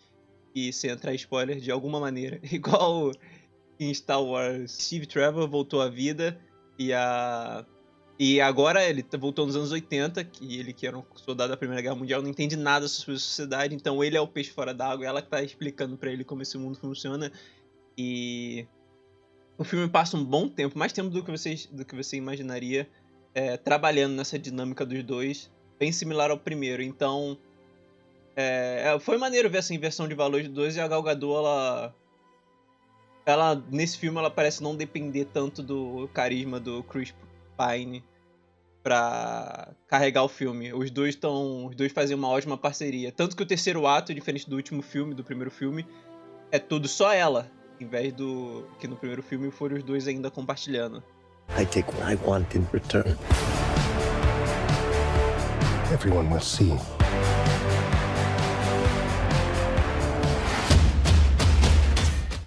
E 0.54 0.72
sem 0.72 0.90
entrar 0.90 1.14
spoiler 1.14 1.58
de 1.58 1.70
alguma 1.70 2.00
maneira. 2.00 2.40
Igual 2.50 3.12
em 3.78 3.92
Star 3.92 4.22
Wars, 4.22 4.72
Steve 4.72 5.06
Trevor 5.06 5.48
voltou 5.48 5.80
à 5.80 5.88
vida 5.88 6.40
e 6.78 6.92
a. 6.92 7.64
E 8.16 8.40
agora 8.40 8.88
ele 8.88 9.04
voltou 9.18 9.44
nos 9.44 9.56
anos 9.56 9.72
80, 9.72 10.22
que 10.22 10.60
ele 10.60 10.72
que 10.72 10.86
era 10.86 10.96
um 10.96 11.04
soldado 11.16 11.50
da 11.50 11.56
Primeira 11.56 11.82
Guerra 11.82 11.96
Mundial, 11.96 12.22
não 12.22 12.30
entende 12.30 12.54
nada 12.54 12.86
sobre 12.86 13.16
a 13.16 13.18
sociedade, 13.18 13.74
então 13.74 14.04
ele 14.04 14.16
é 14.16 14.20
o 14.20 14.28
peixe 14.28 14.52
fora 14.52 14.72
d'água, 14.72 15.04
ela 15.04 15.20
que 15.20 15.28
tá 15.28 15.42
explicando 15.42 15.98
para 15.98 16.12
ele 16.12 16.22
como 16.22 16.40
esse 16.40 16.56
mundo 16.56 16.78
funciona. 16.78 17.32
E 17.98 18.68
o 19.58 19.64
filme 19.64 19.88
passa 19.88 20.16
um 20.16 20.24
bom 20.24 20.48
tempo, 20.48 20.78
mais 20.78 20.92
tempo 20.92 21.10
do 21.10 21.24
que, 21.24 21.30
vocês, 21.32 21.66
do 21.66 21.84
que 21.84 21.96
você 21.96 22.16
imaginaria, 22.16 22.88
é, 23.34 23.56
trabalhando 23.56 24.14
nessa 24.14 24.38
dinâmica 24.38 24.86
dos 24.86 25.02
dois 25.02 25.50
bem 25.84 25.92
similar 25.92 26.30
ao 26.30 26.38
primeiro. 26.38 26.82
Então, 26.82 27.36
é, 28.34 28.94
é, 28.94 28.98
foi 28.98 29.18
maneiro 29.18 29.50
ver 29.50 29.58
essa 29.58 29.74
inversão 29.74 30.08
de 30.08 30.14
valores 30.14 30.46
dos 30.46 30.54
dois 30.54 30.76
e 30.76 30.80
a 30.80 30.88
Gal 30.88 31.02
Gadot, 31.02 31.36
ela, 31.36 31.94
ela 33.26 33.64
nesse 33.70 33.98
filme 33.98 34.18
ela 34.18 34.30
parece 34.30 34.62
não 34.62 34.74
depender 34.74 35.26
tanto 35.26 35.62
do 35.62 36.08
carisma 36.14 36.58
do 36.58 36.82
Chris 36.84 37.14
Pine 37.58 38.02
para 38.82 39.68
carregar 39.86 40.24
o 40.24 40.28
filme. 40.28 40.72
Os 40.72 40.90
dois 40.90 41.14
estão, 41.14 41.66
os 41.66 41.76
dois 41.76 41.92
fazem 41.92 42.16
uma 42.16 42.28
ótima 42.28 42.56
parceria. 42.56 43.12
Tanto 43.12 43.36
que 43.36 43.42
o 43.42 43.46
terceiro 43.46 43.86
ato, 43.86 44.14
diferente 44.14 44.48
do 44.48 44.56
último 44.56 44.80
filme, 44.80 45.12
do 45.12 45.22
primeiro 45.22 45.50
filme, 45.50 45.86
é 46.50 46.58
tudo 46.58 46.88
só 46.88 47.12
ela, 47.12 47.50
em 47.78 47.86
vez 47.86 48.10
do 48.14 48.66
que 48.78 48.88
no 48.88 48.96
primeiro 48.96 49.22
filme 49.22 49.50
foram 49.50 49.76
os 49.76 49.82
dois 49.82 50.08
ainda 50.08 50.30
compartilhando. 50.30 51.02
I 51.58 51.66
take 51.66 51.90
what 51.92 52.10
I 52.10 52.16
want 52.26 52.54
in 52.54 52.66
return. 52.72 53.16
Everyone 55.94 56.28
will 56.28 56.40
see. 56.40 56.72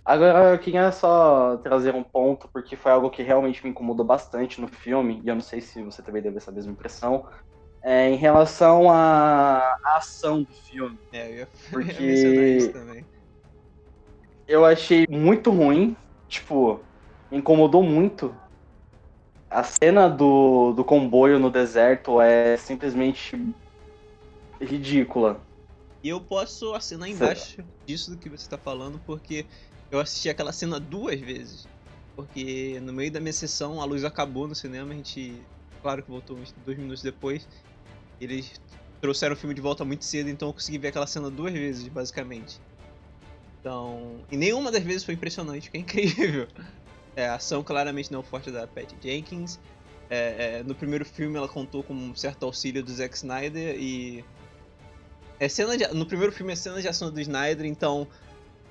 Agora 0.03 0.51
eu 0.51 0.59
queria 0.59 0.91
só 0.91 1.55
trazer 1.63 1.95
um 1.95 2.03
ponto, 2.03 2.49
porque 2.49 2.75
foi 2.75 2.91
algo 2.91 3.09
que 3.09 3.23
realmente 3.23 3.63
me 3.63 3.69
incomodou 3.69 4.05
bastante 4.05 4.59
no 4.59 4.67
filme, 4.67 5.21
e 5.23 5.29
eu 5.29 5.35
não 5.35 5.41
sei 5.41 5.61
se 5.61 5.81
você 5.81 6.01
também 6.01 6.21
teve 6.21 6.35
essa 6.35 6.51
mesma 6.51 6.73
impressão, 6.73 7.25
é, 7.81 8.09
em 8.09 8.17
relação 8.17 8.91
à, 8.91 9.77
ação 9.95 10.43
do 10.43 10.51
filme. 10.51 10.99
É, 11.13 11.29
eu 11.29 11.35
ia, 11.35 11.47
porque 11.71 12.03
isso 12.03 12.73
também. 12.73 13.05
Eu 14.45 14.65
achei 14.65 15.07
muito 15.09 15.51
ruim, 15.51 15.95
tipo, 16.27 16.81
me 17.31 17.37
incomodou 17.37 17.81
muito 17.81 18.35
a 19.49 19.63
cena 19.63 20.09
do, 20.09 20.73
do 20.73 20.83
comboio 20.83 21.39
no 21.39 21.49
deserto 21.49 22.19
é 22.19 22.57
simplesmente 22.57 23.55
ridícula. 24.61 25.41
E 26.03 26.09
eu 26.09 26.21
posso 26.21 26.73
assinar 26.73 27.09
embaixo 27.09 27.63
disso 27.85 28.11
do 28.11 28.17
que 28.17 28.29
você 28.29 28.47
tá 28.49 28.57
falando, 28.57 28.99
porque 29.05 29.45
eu 29.89 29.99
assisti 29.99 30.29
aquela 30.29 30.51
cena 30.51 30.79
duas 30.79 31.19
vezes. 31.19 31.67
Porque 32.15 32.79
no 32.81 32.91
meio 32.91 33.11
da 33.11 33.19
minha 33.19 33.33
sessão 33.33 33.81
a 33.81 33.85
luz 33.85 34.03
acabou 34.03 34.47
no 34.47 34.55
cinema, 34.55 34.91
a 34.91 34.95
gente. 34.95 35.41
Claro 35.81 36.01
que 36.01 36.09
voltou 36.09 36.37
uns 36.37 36.53
dois 36.65 36.77
minutos 36.77 37.03
depois. 37.03 37.47
Eles 38.19 38.59
trouxeram 38.99 39.33
o 39.33 39.37
filme 39.37 39.53
de 39.53 39.61
volta 39.61 39.85
muito 39.85 40.03
cedo, 40.03 40.29
então 40.29 40.49
eu 40.49 40.53
consegui 40.53 40.79
ver 40.79 40.87
aquela 40.87 41.05
cena 41.05 41.29
duas 41.29 41.53
vezes, 41.53 41.87
basicamente. 41.87 42.59
Então. 43.59 44.19
E 44.31 44.37
nenhuma 44.37 44.71
das 44.71 44.83
vezes 44.83 45.03
foi 45.03 45.13
impressionante, 45.13 45.69
que 45.69 45.77
é 45.77 45.81
incrível. 45.81 46.47
É, 47.17 47.27
a 47.27 47.33
ação 47.33 47.63
claramente 47.63 48.11
não 48.11 48.19
é 48.19 48.23
forte 48.23 48.51
da 48.51 48.67
Patty 48.67 48.95
Jenkins. 49.01 49.59
É, 50.07 50.59
é, 50.59 50.63
no 50.63 50.75
primeiro 50.75 51.03
filme 51.03 51.35
ela 51.35 51.47
contou 51.47 51.81
com 51.81 51.91
um 51.91 52.15
certo 52.15 52.45
auxílio 52.45 52.83
do 52.83 52.91
Zack 52.91 53.17
Snyder 53.17 53.75
e. 53.75 54.23
É 55.39 55.49
cena 55.49 55.75
de, 55.75 55.87
no 55.95 56.05
primeiro 56.05 56.31
filme 56.31 56.53
é 56.53 56.55
cena 56.55 56.79
de 56.79 56.87
ação 56.87 57.11
do 57.11 57.19
Snyder, 57.19 57.65
então 57.65 58.07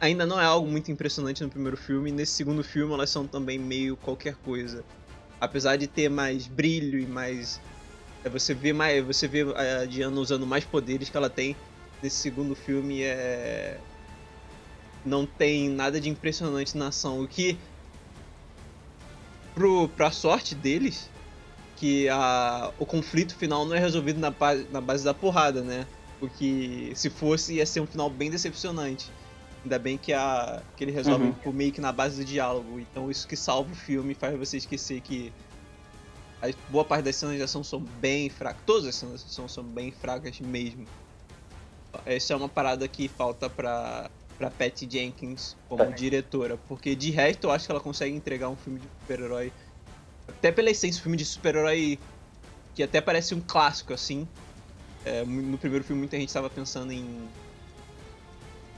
ainda 0.00 0.24
não 0.24 0.40
é 0.40 0.44
algo 0.44 0.68
muito 0.68 0.92
impressionante 0.92 1.42
no 1.42 1.50
primeiro 1.50 1.76
filme. 1.76 2.12
Nesse 2.12 2.32
segundo 2.34 2.62
filme 2.62 2.94
elas 2.94 3.10
são 3.10 3.26
também 3.26 3.58
meio 3.58 3.96
qualquer 3.96 4.36
coisa. 4.36 4.84
Apesar 5.40 5.74
de 5.74 5.88
ter 5.88 6.08
mais 6.08 6.46
brilho 6.46 7.00
e 7.00 7.06
mais. 7.06 7.60
É, 8.24 8.28
você 8.28 8.54
vê 8.54 8.72
mais. 8.72 9.04
Você 9.04 9.26
vê 9.26 9.42
a 9.42 9.84
Diana 9.86 10.20
usando 10.20 10.46
mais 10.46 10.64
poderes 10.64 11.10
que 11.10 11.16
ela 11.16 11.28
tem. 11.28 11.56
Nesse 12.00 12.18
segundo 12.18 12.54
filme 12.54 13.02
é. 13.02 13.80
Não 15.04 15.26
tem 15.26 15.68
nada 15.68 16.00
de 16.00 16.08
impressionante 16.08 16.78
na 16.78 16.88
ação. 16.88 17.20
O 17.20 17.26
que. 17.26 17.58
Pro, 19.56 19.88
pra 19.88 20.10
sorte 20.10 20.54
deles, 20.54 21.08
que 21.76 22.08
a, 22.10 22.70
o 22.78 22.84
conflito 22.84 23.34
final 23.34 23.64
não 23.64 23.74
é 23.74 23.78
resolvido 23.78 24.20
na, 24.20 24.30
na 24.70 24.80
base 24.82 25.02
da 25.02 25.14
porrada, 25.14 25.62
né? 25.62 25.86
Porque 26.20 26.92
se 26.94 27.08
fosse 27.08 27.54
ia 27.54 27.64
ser 27.64 27.80
um 27.80 27.86
final 27.86 28.10
bem 28.10 28.30
decepcionante. 28.30 29.10
Ainda 29.64 29.78
bem 29.78 29.96
que, 29.96 30.12
a, 30.12 30.62
que 30.76 30.84
ele 30.84 30.92
resolve 30.92 31.34
uhum. 31.44 31.52
meio 31.52 31.72
que 31.72 31.80
na 31.80 31.90
base 31.90 32.22
do 32.22 32.24
diálogo. 32.24 32.78
Então 32.78 33.10
isso 33.10 33.26
que 33.26 33.34
salva 33.34 33.72
o 33.72 33.74
filme 33.74 34.14
faz 34.14 34.38
você 34.38 34.58
esquecer 34.58 35.00
que 35.00 35.32
a 36.42 36.48
boa 36.70 36.84
parte 36.84 37.04
das 37.04 37.16
cenas 37.16 37.36
de 37.36 37.42
ação 37.42 37.64
são 37.64 37.80
bem 37.80 38.28
fracas. 38.28 38.60
Todas 38.66 38.86
as 38.86 38.94
cenas 38.94 39.24
de 39.24 39.30
ação 39.30 39.48
são 39.48 39.64
bem 39.64 39.90
fracas 39.90 40.38
mesmo. 40.38 40.86
Essa 42.04 42.34
é 42.34 42.36
uma 42.36 42.48
parada 42.48 42.86
que 42.86 43.08
falta 43.08 43.48
pra, 43.48 44.10
pra 44.38 44.50
Patty 44.50 44.88
Jenkins 44.90 45.56
como 45.68 45.82
é. 45.82 45.90
diretora. 45.90 46.58
Porque 46.68 46.94
de 46.94 47.10
resto 47.10 47.44
eu 47.44 47.50
acho 47.50 47.66
que 47.66 47.72
ela 47.72 47.80
consegue 47.80 48.14
entregar 48.14 48.48
um 48.48 48.56
filme 48.56 48.80
de 48.80 48.86
super-herói. 49.00 49.52
Até 50.28 50.50
pela 50.50 50.70
essência, 50.70 51.00
um 51.00 51.02
filme 51.02 51.16
de 51.16 51.24
super-herói 51.24 51.98
que 52.74 52.82
até 52.82 53.00
parece 53.00 53.34
um 53.34 53.40
clássico, 53.40 53.92
assim. 53.92 54.28
É, 55.04 55.24
no 55.24 55.56
primeiro 55.56 55.84
filme 55.84 56.00
muita 56.00 56.16
gente 56.16 56.28
estava 56.28 56.50
pensando 56.50 56.92
em 56.92 57.28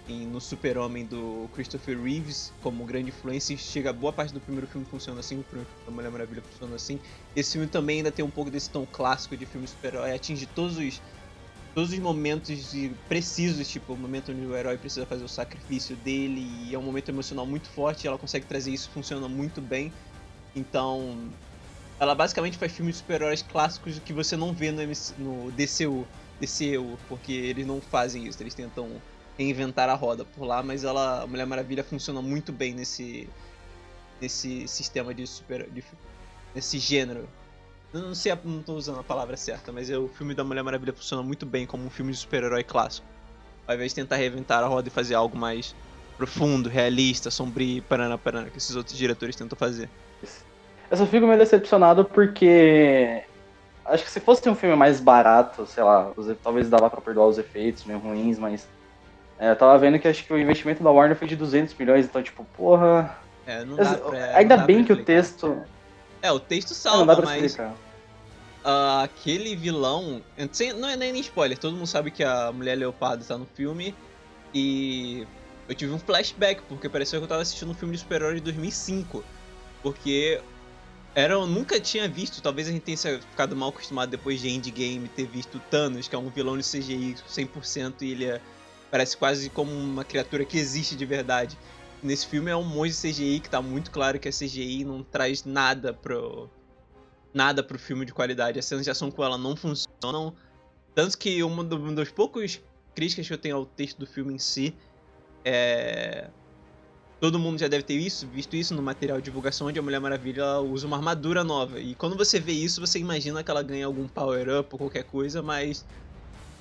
em, 0.09 0.27
no 0.27 0.41
Super-Homem 0.41 1.05
do 1.05 1.49
Christopher 1.55 2.01
Reeves 2.01 2.53
como 2.63 2.85
grande 2.85 3.11
influência 3.11 3.55
e 3.55 3.59
chega 3.59 3.93
boa 3.93 4.13
parte 4.13 4.33
do 4.33 4.41
primeiro 4.41 4.67
filme 4.67 4.87
funciona 4.87 5.21
assim, 5.21 5.39
o 5.39 5.43
primeiro 5.45 5.69
filme 5.71 5.85
da 5.87 5.93
Mulher 5.93 6.11
Maravilha 6.11 6.43
funciona 6.43 6.77
assim. 6.77 6.99
Esse 7.37 7.53
filme 7.53 7.67
também 7.67 7.99
ainda 7.99 8.11
tem 8.11 8.25
um 8.25 8.31
pouco 8.31 8.51
desse 8.51 8.71
tom 8.71 8.87
clássico 8.91 9.37
de 9.37 9.45
filme 9.47 9.67
super-herói, 9.67 10.15
atinge 10.15 10.47
todos 10.47 10.79
os 10.79 11.03
todos 11.75 11.93
os 11.93 11.99
momentos 11.99 12.75
precisos, 13.09 13.69
tipo 13.69 13.93
o 13.93 13.97
momento 13.97 14.33
onde 14.33 14.45
o 14.45 14.57
herói 14.57 14.77
precisa 14.77 15.07
fazer 15.07 15.25
o 15.25 15.29
sacrifício 15.29 15.97
dele 15.97 16.47
e 16.67 16.75
é 16.75 16.79
um 16.79 16.83
momento 16.83 17.09
emocional 17.11 17.47
muito 17.47 17.69
forte, 17.69 18.07
ela 18.07 18.19
consegue 18.19 18.47
trazer 18.47 18.73
isso, 18.73 18.91
funciona 18.91 19.29
muito 19.29 19.61
bem. 19.61 19.93
Então, 20.55 21.31
ela 22.01 22.15
basicamente 22.15 22.57
faz 22.57 22.73
filmes 22.73 22.97
super-heróis 22.97 23.43
clássicos 23.43 23.99
que 23.99 24.13
você 24.13 24.37
não 24.37 24.53
vê 24.53 24.71
no, 24.71 24.83
MC, 24.83 25.15
no 25.19 25.51
DCU, 25.53 26.07
DCU, 26.41 26.99
porque 27.09 27.33
eles 27.33 27.67
não 27.67 27.81
fazem 27.81 28.27
isso, 28.27 28.43
eles 28.43 28.55
tentam 28.55 29.01
reinventar 29.37 29.89
a 29.89 29.95
roda 29.95 30.25
por 30.25 30.45
lá, 30.45 30.63
mas 30.63 30.85
ela, 30.85 31.23
a 31.23 31.27
Mulher 31.27 31.47
Maravilha 31.47 31.85
funciona 31.85 32.21
muito 32.21 32.53
bem 32.53 32.75
nesse 32.75 33.29
nesse 34.21 34.67
sistema 34.67 35.15
de 35.15 35.27
super 35.27 35.69
de, 35.71 35.83
nesse 36.55 36.79
gênero. 36.79 37.29
Eu 37.93 38.01
não 38.01 38.15
sei, 38.15 38.37
não 38.45 38.63
tô 38.63 38.75
usando 38.75 39.01
a 39.01 39.05
palavra 39.05 39.37
certa, 39.37 39.73
mas 39.73 39.89
o 39.91 40.09
filme 40.09 40.35
da 40.35 40.45
Mulher 40.45 40.63
Maravilha 40.63 40.93
funciona 40.93 41.23
muito 41.23 41.47
bem 41.47 41.67
como 41.67 41.85
um 41.85 41.91
filme 41.91 42.13
de 42.13 42.19
super-herói 42.19 42.63
clássico. 42.63 43.07
Ao 43.67 43.75
invés 43.75 43.93
de 43.93 43.97
tentar 43.97 44.17
reinventar 44.17 44.63
a 44.63 44.67
roda 44.67 44.89
e 44.89 44.91
fazer 44.91 45.15
algo 45.15 45.37
mais 45.37 45.75
profundo, 46.17 46.69
realista, 46.69 47.31
sombrio, 47.31 47.83
parana, 47.83 48.19
parana, 48.19 48.51
que 48.51 48.59
esses 48.59 48.77
outros 48.77 48.97
diretores 48.97 49.37
tentam 49.37 49.57
fazer. 49.57 49.89
Eu 50.91 50.97
só 50.97 51.07
fico 51.07 51.27
meio 51.27 51.39
decepcionado 51.39 52.05
porque 52.05 53.23
acho 53.85 54.05
que 54.05 54.11
se 54.11 54.21
fosse 54.21 54.49
um 54.49 54.55
filme 54.55 54.77
mais 54.77 55.01
barato, 55.01 55.67
sei 55.67 55.83
lá, 55.83 56.13
talvez 56.43 56.69
dava 56.69 56.91
para 56.91 57.01
perdoar 57.01 57.27
os 57.27 57.39
efeitos 57.39 57.85
meio 57.85 57.99
ruins, 57.99 58.39
mas 58.39 58.69
é, 59.39 59.51
eu 59.51 59.57
tava 59.57 59.79
vendo 59.79 59.99
que 59.99 60.09
acho 60.09 60.25
que 60.25 60.33
o 60.33 60.39
investimento 60.39 60.83
da 60.83 60.91
Warner 60.91 61.17
foi 61.17 61.29
de 61.29 61.37
200 61.37 61.75
milhões, 61.75 62.05
então, 62.05 62.23
tipo, 62.23 62.45
porra. 62.57 63.17
É, 63.47 63.65
não 63.65 63.77
dá 63.77 63.95
pra, 63.95 64.37
Ainda 64.37 64.57
não 64.57 64.61
dá 64.63 64.67
bem 64.67 64.85
que 64.85 64.93
o 64.93 65.05
texto. 65.05 65.63
É, 66.23 66.33
o 66.33 66.41
texto 66.41 66.75
salva, 66.75 67.13
é, 67.13 67.23
mas. 67.23 67.55
Uh, 67.57 69.03
aquele 69.05 69.55
vilão. 69.55 70.23
Não 70.77 70.89
é 70.89 70.97
nem 70.97 71.19
spoiler, 71.21 71.59
todo 71.59 71.75
mundo 71.75 71.87
sabe 71.87 72.11
que 72.11 72.25
a 72.25 72.53
mulher 72.53 72.77
leopardo 72.77 73.25
tá 73.25 73.39
no 73.39 73.47
filme. 73.47 73.95
E. 74.55 75.27
Eu 75.69 75.75
tive 75.75 75.93
um 75.93 75.99
flashback, 75.99 76.63
porque 76.63 76.89
pareceu 76.89 77.21
que 77.21 77.25
eu 77.25 77.29
tava 77.29 77.43
assistindo 77.43 77.71
um 77.71 77.75
filme 77.75 77.95
de 77.95 78.01
super-herói 78.01 78.37
de 78.37 78.41
2005. 78.41 79.23
Porque 79.83 80.41
era, 81.15 81.35
eu 81.35 81.47
nunca 81.47 81.79
tinha 81.79 82.09
visto, 82.09 82.41
talvez 82.41 82.69
a 82.69 82.73
gente 82.73 82.83
tenha 82.83 83.21
ficado 83.21 83.55
mal 83.55 83.69
acostumado 83.69 84.09
depois 84.09 84.41
de 84.41 84.49
Endgame 84.49 85.09
ter 85.09 85.27
visto 85.27 85.61
Thanos, 85.71 86.09
que 86.09 86.15
é 86.15 86.19
um 86.19 86.31
vilão 86.31 86.57
de 86.57 86.65
CGI 86.65 87.17
100% 87.29 88.01
e 88.01 88.13
ele 88.13 88.25
é 88.25 88.41
Parece 88.91 89.17
quase 89.17 89.51
como 89.51 89.71
uma 89.73 90.05
criatura 90.05 90.45
que 90.45 90.59
existe 90.59 90.97
de 90.97 91.05
verdade. 91.05 91.59
Nesse 92.03 92.27
filme 92.27 92.51
é 92.51 92.57
um 92.57 92.65
monte 92.65 92.91
de 92.91 93.01
CGI 93.01 93.41
que 93.41 93.51
tá 93.51 93.61
muito 93.61 93.91
claro 93.91 94.19
que 94.19 94.29
a 94.29 94.33
CGI 94.33 94.85
não 94.85 95.03
traz 95.03 95.45
nada 95.45 95.93
pro. 95.93 96.49
nada 97.35 97.63
pro 97.63 97.79
filme 97.79 98.05
de 98.05 98.13
qualidade. 98.13 98.59
As 98.59 98.65
cenas 98.65 98.85
de 98.85 98.91
ação 98.91 99.11
com 99.11 99.25
ela 99.25 99.37
não 99.37 99.57
funcionam. 99.57 100.35
Tanto 100.95 101.19
que 101.19 101.43
uma, 101.43 101.65
do, 101.65 101.77
uma 101.77 101.93
das 101.93 102.11
poucas 102.11 102.61
críticas 102.95 103.27
que 103.27 103.33
eu 103.33 103.39
tenho 103.39 103.57
ao 103.57 103.67
texto 103.67 103.99
do 103.99 104.07
filme 104.07 104.35
em 104.35 104.39
si 104.39 104.75
é. 105.45 106.29
Todo 107.21 107.37
mundo 107.37 107.59
já 107.59 107.67
deve 107.67 107.83
ter 107.83 107.95
isso, 107.95 108.29
visto 108.29 108.55
isso 108.55 108.73
no 108.77 108.83
material 108.83 109.19
de 109.19 109.25
divulgação 109.25 109.67
onde 109.67 109.77
a 109.77 109.83
Mulher 109.83 109.99
Maravilha 109.99 110.61
usa 110.61 110.87
uma 110.87 110.97
armadura 110.97 111.43
nova. 111.43 111.81
E 111.81 111.97
quando 111.97 112.17
você 112.17 112.39
vê 112.39 112.53
isso, 112.53 112.81
você 112.81 113.01
imagina 113.01 113.43
que 113.43 113.51
ela 113.51 113.61
ganha 113.61 113.87
algum 113.87 114.07
power-up 114.07 114.69
ou 114.71 114.79
qualquer 114.79 115.03
coisa, 115.03 115.43
mas 115.43 115.85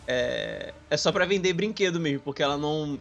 é, 0.07 0.73
é 0.89 0.97
só 0.97 1.11
para 1.11 1.25
vender 1.25 1.53
brinquedo 1.53 1.99
mesmo, 1.99 2.21
porque 2.21 2.41
ela 2.41 2.57
não. 2.57 2.99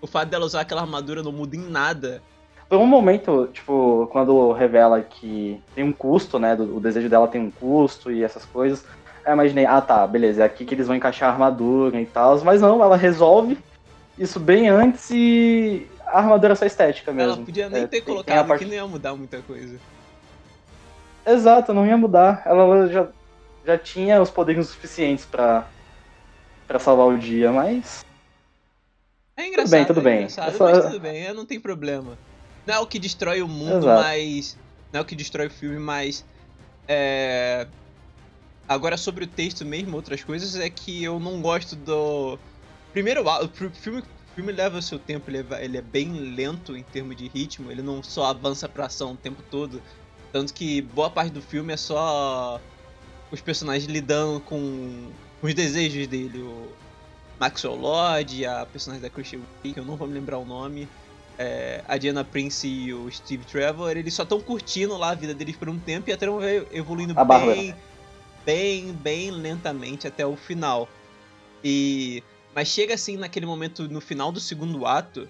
O 0.00 0.06
fato 0.06 0.28
dela 0.28 0.46
usar 0.46 0.60
aquela 0.60 0.82
armadura 0.82 1.22
não 1.22 1.32
muda 1.32 1.56
em 1.56 1.68
nada. 1.68 2.22
Por 2.68 2.78
um 2.78 2.86
momento, 2.86 3.48
tipo, 3.52 4.08
quando 4.12 4.52
revela 4.52 5.00
que 5.00 5.60
tem 5.74 5.84
um 5.84 5.92
custo, 5.92 6.38
né? 6.38 6.54
O 6.54 6.78
desejo 6.78 7.08
dela 7.08 7.26
tem 7.26 7.40
um 7.40 7.50
custo 7.50 8.10
e 8.10 8.22
essas 8.22 8.44
coisas. 8.44 8.84
Eu 9.24 9.32
imaginei, 9.32 9.66
ah 9.66 9.80
tá, 9.80 10.06
beleza, 10.06 10.42
é 10.42 10.46
aqui 10.46 10.64
que 10.64 10.74
eles 10.74 10.86
vão 10.86 10.96
encaixar 10.96 11.30
a 11.30 11.32
armadura 11.32 12.00
e 12.00 12.06
tal. 12.06 12.38
Mas 12.44 12.60
não, 12.60 12.82
ela 12.82 12.96
resolve 12.96 13.58
isso 14.18 14.38
bem 14.38 14.68
antes 14.68 15.10
e 15.10 15.86
a 16.06 16.18
armadura 16.18 16.52
é 16.52 16.56
só 16.56 16.66
estética 16.66 17.12
mesmo. 17.12 17.32
Ela 17.32 17.44
podia 17.44 17.68
nem 17.68 17.82
é, 17.82 17.86
ter 17.86 18.00
colocado, 18.02 18.46
parte... 18.46 18.64
que 18.64 18.70
não 18.70 18.76
ia 18.76 18.86
mudar 18.86 19.14
muita 19.14 19.40
coisa. 19.42 19.78
Exato, 21.26 21.74
não 21.74 21.86
ia 21.86 21.96
mudar. 21.96 22.42
Ela 22.44 22.88
já, 22.88 23.08
já 23.64 23.78
tinha 23.78 24.20
os 24.20 24.30
poderes 24.30 24.66
suficientes 24.68 25.24
para 25.24 25.66
para 26.66 26.78
salvar 26.78 27.06
o 27.06 27.16
dia, 27.16 27.50
mas. 27.50 28.04
É 29.38 29.46
engraçado. 29.46 29.68
Tudo 29.68 29.70
bem, 29.70 29.86
tudo 29.86 30.00
é 30.00 30.02
bem. 30.02 30.24
Essa... 30.24 30.52
Mas 30.58 30.84
tudo 30.84 31.00
bem, 31.00 31.32
não 31.32 31.46
tem 31.46 31.60
problema. 31.60 32.18
Não 32.66 32.74
é 32.74 32.78
o 32.80 32.86
que 32.86 32.98
destrói 32.98 33.40
o 33.40 33.46
mundo, 33.46 33.86
Exato. 33.86 34.02
mas. 34.02 34.58
Não 34.92 34.98
é 34.98 35.02
o 35.02 35.06
que 35.06 35.14
destrói 35.14 35.46
o 35.46 35.50
filme, 35.50 35.78
mas. 35.78 36.24
É. 36.88 37.68
Agora 38.68 38.96
sobre 38.96 39.24
o 39.24 39.26
texto 39.28 39.64
mesmo, 39.64 39.96
outras 39.96 40.22
coisas, 40.24 40.56
é 40.56 40.68
que 40.68 41.04
eu 41.04 41.20
não 41.20 41.40
gosto 41.40 41.76
do. 41.76 42.36
Primeiro, 42.92 43.24
o 43.24 43.48
filme, 43.70 44.00
o 44.00 44.34
filme 44.34 44.52
leva 44.52 44.76
o 44.76 44.82
seu 44.82 44.98
tempo, 44.98 45.30
ele 45.30 45.38
é, 45.38 45.64
ele 45.64 45.78
é 45.78 45.82
bem 45.82 46.12
lento 46.34 46.76
em 46.76 46.82
termos 46.82 47.16
de 47.16 47.28
ritmo, 47.28 47.70
ele 47.70 47.80
não 47.80 48.02
só 48.02 48.26
avança 48.26 48.68
pra 48.68 48.86
ação 48.86 49.12
o 49.12 49.16
tempo 49.16 49.42
todo. 49.50 49.80
Tanto 50.32 50.52
que 50.52 50.82
boa 50.82 51.08
parte 51.08 51.32
do 51.32 51.40
filme 51.40 51.72
é 51.72 51.76
só 51.76 52.60
os 53.30 53.40
personagens 53.40 53.90
lidando 53.90 54.40
com 54.40 55.10
os 55.40 55.54
desejos 55.54 56.06
dele. 56.08 56.40
O 56.40 56.68
Maxwell 57.38 57.76
Lodge, 57.76 58.44
a 58.44 58.66
personagem 58.66 59.02
da 59.02 59.10
Christian 59.10 59.40
Wiig, 59.62 59.74
que 59.74 59.80
eu 59.80 59.84
não 59.84 59.96
vou 59.96 60.08
me 60.08 60.14
lembrar 60.14 60.38
o 60.38 60.44
nome, 60.44 60.88
é, 61.38 61.84
a 61.86 61.96
Diana 61.96 62.24
Prince 62.24 62.66
e 62.66 62.92
o 62.92 63.10
Steve 63.10 63.44
Trevor, 63.44 63.96
eles 63.96 64.12
só 64.12 64.24
estão 64.24 64.40
curtindo 64.40 64.96
lá 64.96 65.10
a 65.10 65.14
vida 65.14 65.32
deles 65.32 65.56
por 65.56 65.68
um 65.68 65.78
tempo 65.78 66.10
e 66.10 66.12
a 66.12 66.16
trama 66.16 66.40
vai 66.40 66.66
evoluindo 66.72 67.14
bem, 67.14 67.74
bem, 68.44 68.92
bem 68.92 69.30
lentamente 69.30 70.06
até 70.06 70.26
o 70.26 70.36
final. 70.36 70.88
E 71.62 72.22
mas 72.54 72.68
chega 72.68 72.94
assim 72.94 73.16
naquele 73.16 73.46
momento 73.46 73.88
no 73.88 74.00
final 74.00 74.32
do 74.32 74.40
segundo 74.40 74.84
ato, 74.84 75.28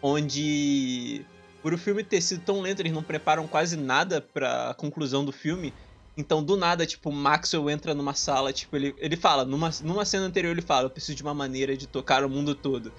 onde 0.00 1.24
por 1.60 1.74
o 1.74 1.78
filme 1.78 2.04
ter 2.04 2.20
sido 2.20 2.44
tão 2.44 2.60
lento, 2.60 2.80
eles 2.80 2.92
não 2.92 3.02
preparam 3.02 3.46
quase 3.48 3.76
nada 3.76 4.20
para 4.20 4.70
a 4.70 4.74
conclusão 4.74 5.24
do 5.24 5.32
filme 5.32 5.74
Então, 6.16 6.42
do 6.42 6.56
nada, 6.56 6.86
tipo, 6.86 7.08
o 7.08 7.12
Maxwell 7.12 7.70
entra 7.70 7.94
numa 7.94 8.14
sala, 8.14 8.52
tipo, 8.52 8.76
ele, 8.76 8.94
ele 8.98 9.16
fala, 9.16 9.44
numa, 9.44 9.70
numa 9.82 10.04
cena 10.04 10.26
anterior 10.26 10.50
ele 10.50 10.62
fala, 10.62 10.86
eu 10.86 10.90
preciso 10.90 11.16
de 11.16 11.22
uma 11.22 11.32
maneira 11.32 11.76
de 11.76 11.86
tocar 11.86 12.24
o 12.24 12.28
mundo 12.28 12.54
todo. 12.54 12.92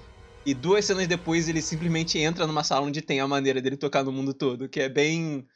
E 0.46 0.54
duas 0.54 0.86
cenas 0.86 1.08
depois 1.08 1.48
ele 1.48 1.62
simplesmente 1.62 2.18
entra 2.18 2.48
numa 2.48 2.64
sala 2.64 2.88
onde 2.88 3.02
tem 3.02 3.20
a 3.20 3.28
maneira 3.28 3.62
dele 3.62 3.78
tocar 3.78 4.04
no 4.04 4.12
mundo 4.12 4.34
todo, 4.34 4.68
que 4.68 4.80
é 4.80 4.90
bem. 4.90 5.48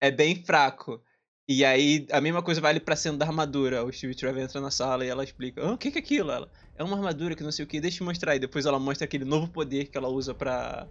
É 0.00 0.10
bem 0.10 0.44
fraco. 0.44 1.02
E 1.48 1.64
aí 1.64 2.06
a 2.10 2.20
mesma 2.20 2.42
coisa 2.42 2.60
vale 2.60 2.78
pra 2.78 2.96
cena 2.96 3.16
da 3.16 3.26
armadura. 3.26 3.84
O 3.84 3.92
Steve 3.92 4.14
Trevor 4.14 4.42
entra 4.42 4.60
na 4.60 4.70
sala 4.70 5.04
e 5.04 5.08
ela 5.08 5.24
explica: 5.24 5.62
ah, 5.62 5.72
o 5.72 5.78
que, 5.78 5.90
que 5.90 5.98
é 5.98 6.00
aquilo? 6.00 6.30
Ela, 6.30 6.50
é 6.76 6.84
uma 6.84 6.96
armadura 6.96 7.34
que 7.34 7.42
não 7.42 7.52
sei 7.52 7.64
o 7.64 7.68
que, 7.68 7.80
deixa 7.80 8.02
eu 8.02 8.06
mostrar. 8.06 8.36
E 8.36 8.38
depois 8.38 8.66
ela 8.66 8.78
mostra 8.78 9.06
aquele 9.06 9.24
novo 9.24 9.48
poder 9.48 9.86
que 9.88 9.96
ela 9.96 10.08
usa 10.08 10.34
pra, 10.34 10.86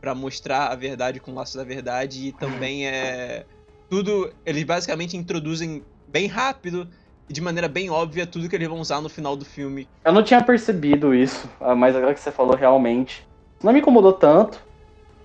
pra 0.00 0.14
mostrar 0.14 0.68
a 0.68 0.76
verdade 0.76 1.18
com 1.18 1.32
o 1.32 1.34
laço 1.34 1.56
da 1.56 1.64
verdade. 1.64 2.28
E 2.28 2.32
também 2.32 2.86
é. 2.86 3.44
Tudo. 3.92 4.32
Eles 4.46 4.64
basicamente 4.64 5.18
introduzem 5.18 5.84
bem 6.08 6.26
rápido 6.26 6.88
de 7.28 7.42
maneira 7.42 7.68
bem 7.68 7.90
óbvia 7.90 8.26
tudo 8.26 8.48
que 8.48 8.56
eles 8.56 8.66
vão 8.66 8.80
usar 8.80 9.02
no 9.02 9.08
final 9.10 9.36
do 9.36 9.44
filme. 9.44 9.86
Eu 10.02 10.14
não 10.14 10.22
tinha 10.22 10.42
percebido 10.42 11.14
isso, 11.14 11.46
ah, 11.60 11.74
mas 11.74 11.94
agora 11.94 12.14
que 12.14 12.20
você 12.20 12.32
falou 12.32 12.56
realmente. 12.56 13.22
Não 13.62 13.70
me 13.70 13.80
incomodou 13.80 14.14
tanto, 14.14 14.64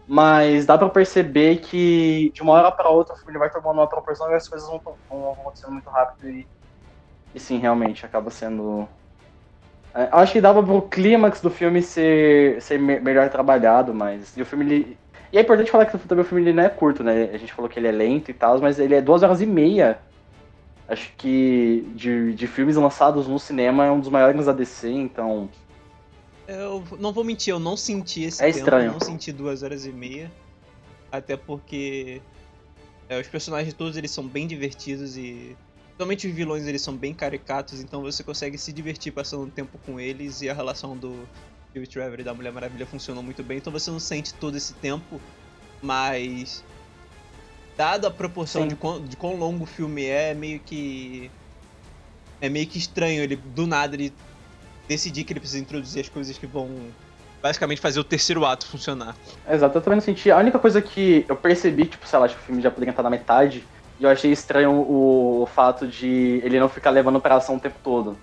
mas 0.05 0.65
dá 0.65 0.77
para 0.77 0.89
perceber 0.89 1.61
que 1.61 2.29
de 2.33 2.41
uma 2.41 2.51
hora 2.51 2.69
para 2.69 2.89
outra 2.89 3.15
o 3.15 3.17
filme 3.17 3.39
vai 3.39 3.49
tomando 3.49 3.77
uma 3.77 3.87
proporção 3.87 4.29
e 4.31 4.33
as 4.33 4.49
coisas 4.49 4.67
vão, 4.67 4.81
vão 5.09 5.31
acontecendo 5.31 5.71
muito 5.71 5.89
rápido 5.89 6.29
e, 6.29 6.45
e 7.33 7.39
sim, 7.39 7.59
realmente 7.59 8.05
acaba 8.05 8.29
sendo. 8.29 8.85
É, 9.95 10.09
eu 10.11 10.17
acho 10.17 10.33
que 10.33 10.41
dava 10.41 10.61
pro 10.61 10.81
clímax 10.81 11.39
do 11.39 11.49
filme 11.49 11.81
ser, 11.81 12.61
ser 12.61 12.77
melhor 12.77 13.29
trabalhado, 13.29 13.93
mas. 13.93 14.35
E 14.35 14.41
o 14.41 14.45
filme. 14.45 14.65
Ele... 14.65 14.97
E 15.31 15.37
é 15.37 15.41
importante 15.41 15.69
falar 15.69 15.85
que 15.85 15.97
também 15.97 16.23
o 16.23 16.27
filme 16.27 16.43
ele 16.43 16.53
não 16.53 16.63
é 16.63 16.69
curto, 16.69 17.03
né? 17.03 17.29
A 17.33 17.37
gente 17.37 17.53
falou 17.53 17.69
que 17.69 17.79
ele 17.79 17.87
é 17.87 17.91
lento 17.91 18.31
e 18.31 18.33
tal, 18.33 18.59
mas 18.59 18.79
ele 18.79 18.95
é 18.95 19.01
duas 19.01 19.23
horas 19.23 19.41
e 19.41 19.45
meia 19.45 19.99
Acho 20.87 21.11
que 21.17 21.85
de, 21.95 22.33
de 22.33 22.47
filmes 22.47 22.77
lançados 22.77 23.27
no 23.27 23.37
cinema 23.37 23.85
é 23.85 23.91
um 23.91 23.99
dos 23.99 24.09
maiores 24.09 24.45
da 24.45 24.53
DC, 24.53 24.89
então. 24.89 25.49
Eu 26.47 26.81
não 26.97 27.11
vou 27.11 27.25
mentir, 27.25 27.51
eu 27.51 27.59
não 27.59 27.75
senti 27.75 28.23
esse 28.23 28.41
é 28.41 28.45
tempo, 28.45 28.59
estranho. 28.59 28.85
eu 28.85 28.93
não 28.93 28.99
senti 29.01 29.33
duas 29.33 29.63
horas 29.63 29.85
e 29.85 29.91
meia. 29.91 30.31
Até 31.11 31.35
porque 31.35 32.21
é, 33.09 33.19
os 33.19 33.27
personagens 33.27 33.73
todos 33.73 33.97
eles 33.97 34.11
são 34.11 34.25
bem 34.25 34.47
divertidos 34.47 35.17
e. 35.17 35.57
Principalmente 35.87 36.27
os 36.27 36.33
vilões 36.33 36.65
eles 36.67 36.81
são 36.81 36.95
bem 36.95 37.13
caricatos, 37.13 37.81
então 37.81 38.03
você 38.03 38.23
consegue 38.23 38.55
se 38.57 38.71
divertir 38.71 39.11
passando 39.11 39.43
um 39.43 39.49
tempo 39.49 39.79
com 39.83 39.99
eles 39.99 40.43
e 40.43 40.49
a 40.49 40.53
relação 40.53 40.95
do 40.95 41.27
Steve 41.77 41.87
Trevor 41.87 42.19
e 42.19 42.23
da 42.23 42.33
Mulher 42.33 42.51
Maravilha 42.51 42.85
funcionou 42.85 43.21
muito 43.21 43.43
bem, 43.43 43.57
então 43.57 43.71
você 43.71 43.91
não 43.91 43.99
sente 43.99 44.33
todo 44.33 44.57
esse 44.57 44.73
tempo, 44.73 45.21
mas 45.81 46.63
dada 47.75 48.07
a 48.07 48.11
proporção 48.11 48.67
de 48.67 48.75
quão, 48.75 49.03
de 49.03 49.15
quão 49.15 49.35
longo 49.35 49.63
o 49.63 49.67
filme 49.67 50.05
é, 50.05 50.31
é 50.31 50.33
meio 50.33 50.59
que. 50.59 51.29
É 52.39 52.49
meio 52.49 52.67
que 52.67 52.77
estranho 52.77 53.23
ele, 53.23 53.35
do 53.35 53.65
nada, 53.65 53.95
ele 53.95 54.13
decidir 54.87 55.23
que 55.23 55.33
ele 55.33 55.39
precisa 55.39 55.59
introduzir 55.59 56.01
as 56.01 56.09
coisas 56.09 56.37
que 56.37 56.45
vão 56.45 56.69
basicamente 57.41 57.81
fazer 57.81 57.99
o 57.99 58.03
terceiro 58.03 58.45
ato 58.45 58.67
funcionar. 58.67 59.15
Exato, 59.47 59.77
eu 59.77 59.81
também 59.81 59.97
não 59.97 60.03
senti. 60.03 60.29
A 60.29 60.37
única 60.37 60.59
coisa 60.59 60.81
que 60.81 61.25
eu 61.27 61.35
percebi, 61.35 61.85
tipo, 61.85 62.07
sei 62.07 62.19
lá, 62.19 62.25
acho 62.25 62.35
que 62.35 62.41
o 62.41 62.45
filme 62.45 62.61
já 62.61 62.69
poderia 62.69 62.91
estar 62.91 63.03
na 63.03 63.09
metade, 63.09 63.63
e 63.99 64.03
eu 64.03 64.09
achei 64.09 64.31
estranho 64.31 64.71
o, 64.71 65.41
o 65.41 65.45
fato 65.47 65.87
de 65.87 66.39
ele 66.43 66.59
não 66.59 66.69
ficar 66.69 66.91
levando 66.91 67.15
operação 67.15 67.55
o 67.55 67.59
tempo 67.59 67.77
todo. 67.83 68.17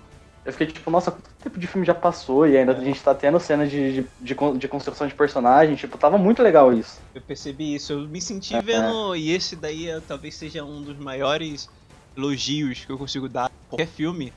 Eu 0.45 0.51
fiquei 0.51 0.67
tipo, 0.67 0.91
nossa, 0.91 1.11
quanto 1.11 1.27
tempo 1.41 1.59
de 1.59 1.65
filme 1.65 1.85
já 1.85 1.95
passou 1.95 2.47
e 2.47 2.55
ainda 2.55 2.71
a 2.71 2.83
gente 2.83 3.01
tá 3.01 3.15
tendo 3.15 3.39
cena 3.39 3.65
de, 3.65 4.03
de, 4.03 4.09
de, 4.21 4.35
de 4.59 4.67
construção 4.67 5.07
de 5.07 5.15
personagem, 5.15 5.75
tipo, 5.75 5.97
tava 5.97 6.19
muito 6.19 6.43
legal 6.43 6.71
isso. 6.71 6.99
Eu 7.15 7.21
percebi 7.21 7.73
isso, 7.73 7.93
eu 7.93 8.07
me 8.07 8.21
senti 8.21 8.55
é, 8.55 8.61
vendo, 8.61 9.15
é. 9.15 9.17
e 9.17 9.31
esse 9.31 9.55
daí 9.55 9.89
é, 9.89 9.99
talvez 9.99 10.35
seja 10.35 10.63
um 10.63 10.83
dos 10.83 10.97
maiores 10.97 11.67
elogios 12.15 12.85
que 12.85 12.91
eu 12.91 12.97
consigo 12.97 13.27
dar 13.27 13.45
a 13.45 13.49
qualquer 13.67 13.87
filme, 13.87 14.31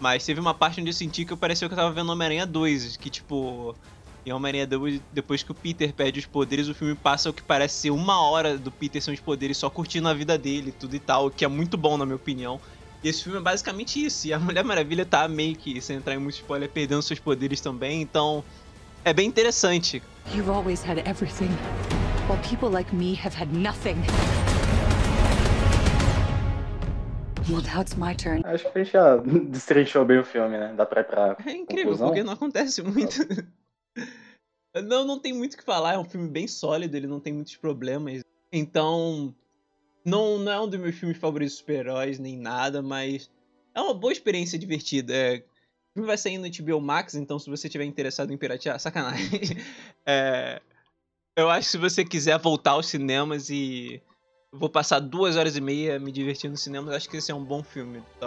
mas 0.00 0.26
teve 0.26 0.40
uma 0.40 0.52
parte 0.52 0.80
onde 0.80 0.90
eu 0.90 0.94
senti 0.94 1.24
que 1.24 1.36
pareceu 1.36 1.68
que 1.68 1.74
eu 1.74 1.78
tava 1.78 1.92
vendo 1.92 2.10
Homem-Aranha 2.10 2.46
2, 2.46 2.96
que 2.96 3.08
tipo, 3.08 3.76
em 4.26 4.32
Homem-Aranha 4.32 4.66
2, 4.66 5.02
depois 5.12 5.42
que 5.42 5.52
o 5.52 5.54
Peter 5.54 5.92
perde 5.92 6.18
os 6.18 6.26
poderes, 6.26 6.68
o 6.68 6.74
filme 6.74 6.94
passa 6.94 7.30
o 7.30 7.32
que 7.32 7.42
parece 7.42 7.76
ser 7.76 7.90
uma 7.90 8.22
hora 8.22 8.58
do 8.58 8.72
Peter 8.72 9.00
sem 9.00 9.14
os 9.14 9.20
poderes, 9.20 9.56
só 9.56 9.70
curtindo 9.70 10.08
a 10.08 10.14
vida 10.14 10.36
dele, 10.36 10.72
tudo 10.72 10.96
e 10.96 11.00
tal, 11.00 11.30
que 11.30 11.44
é 11.44 11.48
muito 11.48 11.76
bom 11.76 11.96
na 11.96 12.04
minha 12.04 12.16
opinião. 12.16 12.60
E 13.04 13.08
esse 13.08 13.22
filme 13.22 13.38
é 13.38 13.42
basicamente 13.42 14.02
isso. 14.02 14.26
E 14.26 14.32
a 14.32 14.38
Mulher 14.40 14.64
Maravilha 14.64 15.04
tá 15.04 15.28
meio 15.28 15.54
que, 15.54 15.78
sem 15.82 15.96
entrar 15.96 16.14
em 16.14 16.18
muito 16.18 16.36
spoiler, 16.36 16.70
perdendo 16.70 17.02
seus 17.02 17.20
poderes 17.20 17.60
também. 17.60 18.00
Então, 18.00 18.42
é 19.04 19.12
bem 19.12 19.28
interessante. 19.28 20.02
You've 20.34 20.50
always 20.50 20.82
had 20.82 20.98
everything, 21.06 21.50
while 22.26 22.40
people 22.48 22.70
like 22.70 22.94
me 22.96 23.14
have 23.22 23.36
had 23.36 23.52
nothing. 23.52 23.96
Well, 27.50 27.60
now 27.60 27.82
it's 27.82 27.94
my 27.94 28.14
turn. 28.14 28.40
Acho 28.46 28.72
que 28.72 28.78
a 28.78 28.84
gente 28.84 28.92
já 28.94 29.16
destrinchou 29.50 30.06
bem 30.06 30.20
o 30.20 30.24
filme, 30.24 30.56
né? 30.56 30.72
Dá 30.74 30.86
pra 30.86 31.02
ir 31.02 31.04
pra. 31.04 31.36
É 31.44 31.52
incrível, 31.52 31.92
conclusão? 31.92 32.06
porque 32.06 32.22
não 32.22 32.32
acontece 32.32 32.82
muito. 32.82 33.18
não, 34.82 35.04
não 35.04 35.18
tem 35.18 35.34
muito 35.34 35.52
o 35.52 35.56
que 35.58 35.62
falar. 35.62 35.92
É 35.92 35.98
um 35.98 36.04
filme 36.06 36.30
bem 36.30 36.48
sólido, 36.48 36.96
ele 36.96 37.06
não 37.06 37.20
tem 37.20 37.34
muitos 37.34 37.54
problemas. 37.54 38.22
Então, 38.50 39.34
não, 40.04 40.38
não 40.38 40.52
é 40.52 40.60
um 40.60 40.68
dos 40.68 40.78
meus 40.78 40.94
filmes 40.94 41.16
favoritos 41.16 41.56
super-heróis, 41.56 42.18
nem 42.18 42.36
nada, 42.36 42.82
mas 42.82 43.30
é 43.74 43.80
uma 43.80 43.94
boa 43.94 44.12
experiência 44.12 44.58
divertida. 44.58 45.14
É, 45.14 45.36
o 45.36 45.94
filme 45.94 46.06
vai 46.06 46.18
sair 46.18 46.38
no 46.38 46.48
HBO 46.48 46.80
Max, 46.80 47.14
então 47.14 47.38
se 47.38 47.48
você 47.48 47.68
tiver 47.68 47.84
interessado 47.84 48.32
em 48.32 48.36
piratear, 48.36 48.78
sacanagem. 48.80 49.40
É, 50.06 50.60
eu 51.36 51.48
acho 51.48 51.66
que 51.66 51.72
se 51.72 51.78
você 51.78 52.04
quiser 52.04 52.38
voltar 52.38 52.72
aos 52.72 52.86
cinemas 52.86 53.48
e 53.48 54.02
vou 54.52 54.68
passar 54.68 55.00
duas 55.00 55.36
horas 55.36 55.56
e 55.56 55.60
meia 55.60 55.98
me 55.98 56.12
divertindo 56.12 56.52
no 56.52 56.58
cinema, 56.58 56.94
acho 56.94 57.08
que 57.08 57.16
esse 57.16 57.32
é 57.32 57.34
um 57.34 57.44
bom 57.44 57.62
filme. 57.62 58.02
Tá, 58.20 58.26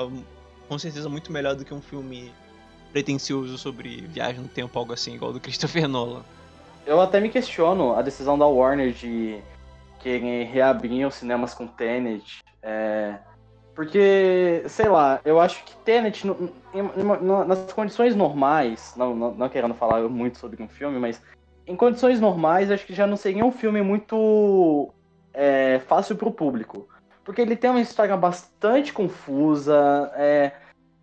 com 0.68 0.78
certeza 0.78 1.08
muito 1.08 1.32
melhor 1.32 1.56
do 1.56 1.64
que 1.64 1.74
um 1.74 1.82
filme 1.82 2.32
pretencioso 2.92 3.58
sobre 3.58 4.02
viagem 4.08 4.42
no 4.42 4.48
tempo, 4.48 4.78
algo 4.78 4.94
assim, 4.94 5.16
igual 5.16 5.32
do 5.32 5.40
Christopher 5.40 5.88
Nolan. 5.88 6.24
Eu 6.86 7.00
até 7.00 7.20
me 7.20 7.30
questiono 7.30 7.94
a 7.94 8.02
decisão 8.02 8.38
da 8.38 8.46
Warner 8.46 8.92
de 8.92 9.42
querem 9.98 10.44
reabrir 10.44 11.06
os 11.06 11.16
cinemas 11.16 11.54
com 11.54 11.68
Tenet. 11.68 12.44
É, 12.62 13.18
porque, 13.76 14.64
sei 14.68 14.90
lá, 14.90 15.20
eu 15.24 15.40
acho 15.40 15.64
que 15.64 15.76
Tenet, 15.78 16.26
nas 17.46 17.72
condições 17.74 18.16
normais, 18.16 18.94
não, 18.98 19.16
não, 19.16 19.34
não, 19.36 19.50
querendo 19.50 19.74
falar 19.76 20.02
muito 20.10 20.40
sobre 20.40 20.64
um 20.64 20.68
filme, 20.68 20.98
mas 20.98 21.22
em 21.68 21.76
condições 21.76 22.20
normais, 22.20 22.72
acho 22.72 22.86
que 22.86 22.94
já 22.94 23.06
não 23.06 23.16
seria 23.16 23.46
um 23.46 23.52
filme 23.52 23.82
muito 23.82 24.92
é, 25.34 25.80
fácil 25.88 26.16
para 26.16 26.28
o 26.28 26.34
público. 26.34 26.90
Porque 27.24 27.42
ele 27.42 27.56
tem 27.56 27.70
uma 27.70 27.82
história 27.82 28.18
bastante 28.18 28.94
confusa, 28.94 30.12
é, 30.16 30.54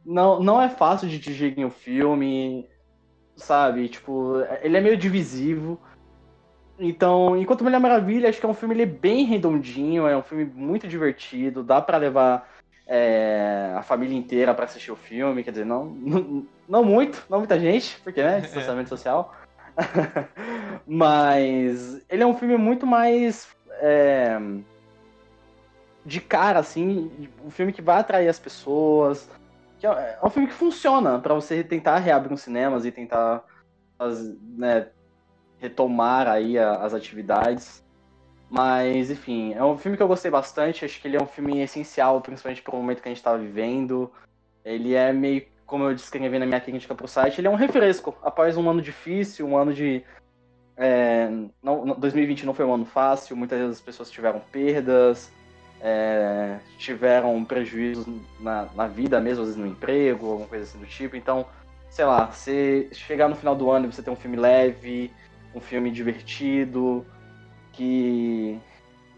não, 0.05 0.41
não 0.41 0.61
é 0.61 0.69
fácil 0.69 1.09
de 1.09 1.19
digerir 1.19 1.65
o 1.65 1.69
um 1.69 1.71
filme, 1.71 2.69
sabe? 3.37 3.89
Tipo, 3.89 4.43
ele 4.63 4.77
é 4.77 4.81
meio 4.81 4.97
divisivo. 4.97 5.81
Então, 6.79 7.37
enquanto 7.37 7.63
Mulher 7.63 7.79
Maravilha, 7.79 8.29
acho 8.29 8.41
que 8.41 8.47
é 8.47 8.49
um 8.49 8.55
filme 8.55 8.75
ele 8.75 8.83
é 8.83 8.87
bem 8.87 9.25
redondinho, 9.25 10.09
é 10.09 10.17
um 10.17 10.23
filme 10.23 10.45
muito 10.45 10.89
divertido, 10.89 11.63
dá 11.63 11.81
para 11.81 11.99
levar 11.99 12.49
é, 12.87 13.73
a 13.77 13.83
família 13.83 14.17
inteira 14.17 14.53
para 14.53 14.65
assistir 14.65 14.91
o 14.91 14.97
filme, 14.97 15.45
quer 15.45 15.53
dizer, 15.53 15.65
não, 15.65 15.85
não, 15.87 16.47
não, 16.69 16.85
muito, 16.85 17.25
não 17.31 17.39
muita 17.39 17.59
gente, 17.59 18.01
porque, 18.03 18.23
né, 18.23 18.41
distanciamento 18.43 18.89
é. 18.89 18.97
social. 18.97 19.35
Mas 20.87 22.05
ele 22.09 22.23
é 22.23 22.27
um 22.27 22.37
filme 22.37 22.57
muito 22.57 22.87
mais 22.87 23.49
é, 23.81 24.39
de 26.05 26.21
cara, 26.21 26.59
assim, 26.59 27.11
um 27.45 27.51
filme 27.51 27.73
que 27.73 27.83
vai 27.83 27.99
atrair 27.99 28.29
as 28.29 28.39
pessoas. 28.39 29.29
Que 29.79 29.87
é, 29.87 30.19
é 30.21 30.27
um 30.27 30.31
filme 30.31 30.49
que 30.49 30.55
funciona 30.55 31.19
para 31.19 31.35
você 31.35 31.65
tentar 31.65 31.99
reabrir 31.99 32.33
os 32.33 32.43
cinemas 32.43 32.85
e 32.85 32.93
tentar 32.93 33.45
né, 34.57 34.89
retomar 35.65 36.29
aí 36.29 36.59
a, 36.59 36.77
as 36.77 36.93
atividades. 36.95 37.83
Mas, 38.51 39.11
enfim, 39.11 39.55
é 39.55 39.65
um 39.65 39.77
filme 39.77 39.97
que 39.97 40.03
eu 40.03 40.09
gostei 40.09 40.31
bastante. 40.31 40.85
Acho 40.85 41.01
que 41.01 41.09
ele 41.09 41.17
é 41.17 41.23
um 41.23 41.27
filme 41.27 41.61
essencial, 41.61 42.21
principalmente 42.21 42.63
para 42.63 42.75
o 42.75 42.77
momento 42.77 43.03
que 43.03 43.09
a 43.09 43.11
gente 43.11 43.19
está 43.19 43.35
vivendo. 43.37 44.11
Ele 44.65 44.95
é 44.95 45.13
meio, 45.13 45.47
como 45.67 45.85
eu 45.85 45.95
descrevi 45.95 46.39
na 46.39 46.47
minha 46.47 46.61
crítica 46.61 46.95
para 46.95 47.07
o 47.07 47.09
site, 47.09 47.41
ele 47.41 47.49
é 47.49 47.51
um 47.51 47.57
refresco. 47.57 48.15
Após 48.23 48.57
um 48.57 48.69
ano 48.69 48.83
difícil, 48.83 49.47
um 49.47 49.57
ano 49.57 49.73
de. 49.73 50.05
É, 50.77 51.29
não, 51.63 51.87
2020 51.99 52.45
não 52.47 52.55
foi 52.55 52.65
um 52.65 52.75
ano 52.75 52.85
fácil, 52.85 53.37
muitas 53.37 53.59
vezes 53.59 53.77
as 53.77 53.81
pessoas 53.81 54.11
tiveram 54.11 54.41
perdas, 54.51 55.31
é, 55.81 56.59
tiveram 56.79 57.45
prejuízos 57.45 58.07
na, 58.41 58.69
na 58.75 58.89
vida 58.89 59.21
mesmo, 59.21 59.43
às 59.43 59.49
vezes 59.51 59.61
no 59.61 59.69
emprego, 59.69 60.31
alguma 60.31 60.49
coisa 60.49 60.65
assim 60.65 60.79
do 60.79 60.87
tipo. 60.87 61.17
Então, 61.17 61.47
sei 61.89 62.05
lá, 62.05 62.27
você 62.27 62.89
chegar 62.93 63.29
no 63.29 63.37
final 63.37 63.55
do 63.55 63.71
ano 63.71 63.87
e 63.87 63.93
você 63.93 64.03
ter 64.03 64.11
um 64.11 64.17
filme 64.17 64.37
leve, 64.37 65.13
um 65.55 65.61
filme 65.61 65.91
divertido, 65.91 67.07
que. 67.73 68.59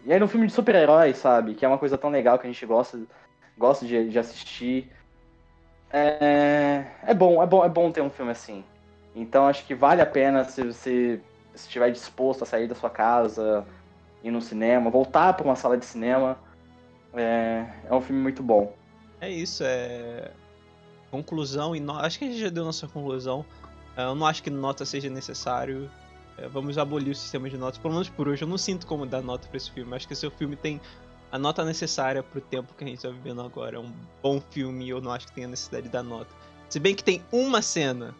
E 0.05 0.11
era 0.11 0.23
um 0.23 0.27
filme 0.27 0.47
de 0.47 0.53
super-heróis, 0.53 1.17
sabe? 1.17 1.55
Que 1.55 1.65
é 1.65 1.67
uma 1.67 1.77
coisa 1.77 1.97
tão 1.97 2.09
legal 2.09 2.37
que 2.39 2.47
a 2.47 2.51
gente 2.51 2.65
gosta, 2.65 2.99
gosta 3.57 3.85
de, 3.85 4.09
de 4.09 4.19
assistir. 4.19 4.91
É... 5.91 6.85
é 7.03 7.13
bom, 7.13 7.41
é 7.41 7.45
bom, 7.45 7.65
é 7.65 7.69
bom 7.69 7.91
ter 7.91 8.01
um 8.01 8.09
filme 8.09 8.31
assim. 8.31 8.63
Então 9.15 9.47
acho 9.47 9.65
que 9.65 9.73
vale 9.73 10.01
a 10.01 10.05
pena 10.05 10.43
se 10.43 10.63
você 10.63 11.19
estiver 11.55 11.91
disposto 11.91 12.43
a 12.43 12.45
sair 12.45 12.67
da 12.67 12.75
sua 12.75 12.89
casa, 12.89 13.65
ir 14.23 14.31
no 14.31 14.41
cinema, 14.41 14.89
voltar 14.89 15.33
para 15.33 15.45
uma 15.45 15.55
sala 15.55 15.77
de 15.77 15.85
cinema. 15.85 16.37
É, 17.13 17.65
é 17.89 17.95
um 17.95 18.01
filme 18.01 18.21
muito 18.21 18.43
bom. 18.43 18.73
É 19.19 19.29
isso, 19.29 19.63
é. 19.65 20.31
Conclusão, 21.09 21.75
e 21.75 21.79
no... 21.79 21.93
acho 21.93 22.19
que 22.19 22.25
a 22.25 22.27
gente 22.27 22.39
já 22.39 22.49
deu 22.49 22.63
nossa 22.63 22.87
conclusão. 22.87 23.45
Eu 23.95 24.13
não 24.13 24.27
acho 24.27 24.43
que 24.43 24.49
nota 24.49 24.85
seja 24.85 25.09
necessário. 25.09 25.89
É, 26.37 26.47
vamos 26.47 26.77
abolir 26.77 27.11
o 27.11 27.15
sistema 27.15 27.49
de 27.49 27.57
notas, 27.57 27.79
pelo 27.79 27.93
menos 27.93 28.09
por 28.09 28.27
hoje. 28.27 28.43
Eu 28.43 28.47
não 28.47 28.57
sinto 28.57 28.85
como 28.85 29.05
dar 29.05 29.21
nota 29.21 29.47
pra 29.47 29.57
esse 29.57 29.71
filme. 29.71 29.95
Acho 29.95 30.07
que 30.07 30.13
esse 30.13 30.29
filme 30.31 30.55
tem 30.55 30.79
a 31.31 31.39
nota 31.39 31.65
necessária 31.65 32.21
pro 32.21 32.39
tempo 32.39 32.73
que 32.75 32.83
a 32.83 32.87
gente 32.87 33.01
tá 33.01 33.09
vivendo 33.09 33.41
agora. 33.41 33.77
É 33.77 33.79
um 33.79 33.91
bom 34.21 34.39
filme 34.51 34.85
e 34.85 34.89
eu 34.89 35.01
não 35.01 35.11
acho 35.11 35.27
que 35.27 35.33
tenha 35.33 35.47
necessidade 35.47 35.83
de 35.83 35.89
dar 35.89 36.03
nota. 36.03 36.33
Se 36.69 36.79
bem 36.79 36.93
que 36.93 37.03
tem 37.03 37.23
uma 37.31 37.61
cena. 37.61 38.13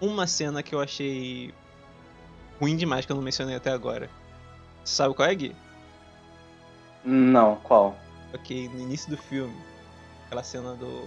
Uma 0.00 0.26
cena 0.26 0.62
que 0.62 0.74
eu 0.74 0.80
achei 0.80 1.54
ruim 2.60 2.76
demais 2.76 3.06
que 3.06 3.12
eu 3.12 3.16
não 3.16 3.22
mencionei 3.22 3.54
até 3.54 3.70
agora. 3.70 4.10
Sabe 4.84 5.14
qual 5.14 5.28
é, 5.28 5.34
Gui? 5.34 5.56
Não, 7.04 7.56
qual? 7.56 7.96
Ok, 8.34 8.68
no 8.68 8.80
início 8.80 9.10
do 9.10 9.16
filme. 9.16 9.56
Aquela 10.26 10.42
cena 10.42 10.74
do. 10.74 11.06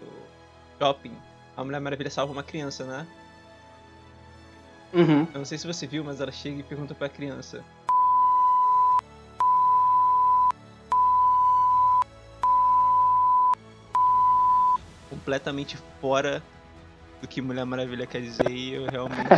do 0.00 0.12
shopping. 0.78 1.16
A 1.56 1.64
Mulher 1.64 1.80
Maravilha 1.80 2.10
salva 2.10 2.32
uma 2.32 2.42
criança, 2.42 2.84
né? 2.84 3.06
Uhum. 4.94 5.26
Eu 5.34 5.38
não 5.38 5.44
sei 5.44 5.58
se 5.58 5.66
você 5.66 5.88
viu, 5.88 6.04
mas 6.04 6.20
ela 6.20 6.30
chega 6.30 6.60
e 6.60 6.62
pergunta 6.62 6.94
pra 6.94 7.08
criança. 7.08 7.64
Completamente 15.10 15.76
fora 16.00 16.40
do 17.20 17.26
que 17.26 17.42
Mulher 17.42 17.64
Maravilha 17.64 18.06
quer 18.06 18.20
dizer 18.20 18.48
e 18.48 18.74
eu 18.74 18.86
realmente. 18.86 19.18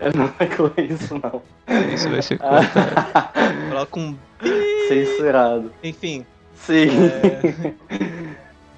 eu 0.00 0.12
não 0.14 0.32
reclamo 0.38 0.72
isso, 0.78 1.20
não. 1.22 1.42
Isso 1.92 2.08
vai 2.08 2.22
ser 2.22 2.38
cortado. 2.38 3.28
Coloca 3.68 4.00
um. 4.00 4.16
Censurado. 4.88 5.70
Enfim, 5.82 6.24
Sim. 6.66 6.88
É, 7.90 8.01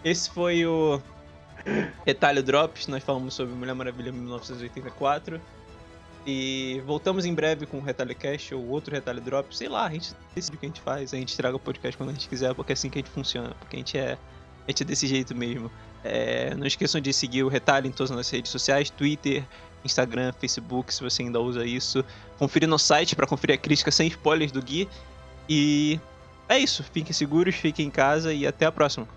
Esse 0.04 0.28
foi 0.28 0.66
o 0.66 1.00
Retalho 2.04 2.42
Drops. 2.42 2.86
Nós 2.88 3.02
falamos 3.02 3.32
sobre 3.32 3.54
Mulher 3.54 3.74
Maravilha 3.74 4.12
1984. 4.12 5.40
E 6.26 6.82
voltamos 6.86 7.24
em 7.24 7.34
breve 7.34 7.66
com 7.66 7.78
o 7.78 7.80
Retalho 7.82 8.14
Cash 8.14 8.52
ou 8.52 8.66
outro 8.68 8.94
Retalho 8.94 9.20
Drops. 9.20 9.56
Sei 9.56 9.68
lá, 9.68 9.86
a 9.86 9.90
gente 9.90 10.14
decide 10.34 10.56
o 10.56 10.60
que 10.60 10.66
a 10.66 10.68
gente 10.68 10.80
faz. 10.80 11.14
A 11.14 11.16
gente 11.16 11.34
traga 11.36 11.56
o 11.56 11.58
podcast 11.58 11.96
quando 11.96 12.10
a 12.10 12.12
gente 12.12 12.28
quiser, 12.28 12.54
porque 12.54 12.72
é 12.72 12.74
assim 12.74 12.90
que 12.90 12.98
a 12.98 13.02
gente 13.02 13.10
funciona. 13.10 13.54
Porque 13.58 13.76
a 13.76 13.78
gente 13.78 13.96
é, 13.96 14.18
a 14.66 14.70
gente 14.70 14.82
é 14.82 14.86
desse 14.86 15.06
jeito 15.06 15.34
mesmo. 15.34 15.70
É, 16.02 16.54
não 16.54 16.66
esqueçam 16.66 17.00
de 17.00 17.10
seguir 17.12 17.42
o 17.42 17.48
Retalho 17.48 17.86
em 17.86 17.90
todas 17.90 18.10
as 18.10 18.16
nossas 18.16 18.30
redes 18.30 18.50
sociais: 18.50 18.90
Twitter, 18.90 19.42
Instagram, 19.84 20.32
Facebook, 20.32 20.92
se 20.92 21.02
você 21.02 21.22
ainda 21.22 21.40
usa 21.40 21.64
isso. 21.64 22.04
Conferir 22.38 22.68
no 22.68 22.78
site 22.78 23.16
para 23.16 23.26
conferir 23.26 23.54
a 23.54 23.58
crítica 23.58 23.90
sem 23.90 24.08
spoilers 24.08 24.52
do 24.52 24.62
Gui. 24.62 24.86
E 25.48 25.98
é 26.46 26.58
isso. 26.58 26.82
Fiquem 26.84 27.12
seguros, 27.14 27.54
fiquem 27.54 27.86
em 27.86 27.90
casa 27.90 28.34
e 28.34 28.46
até 28.46 28.66
a 28.66 28.72
próxima. 28.72 29.08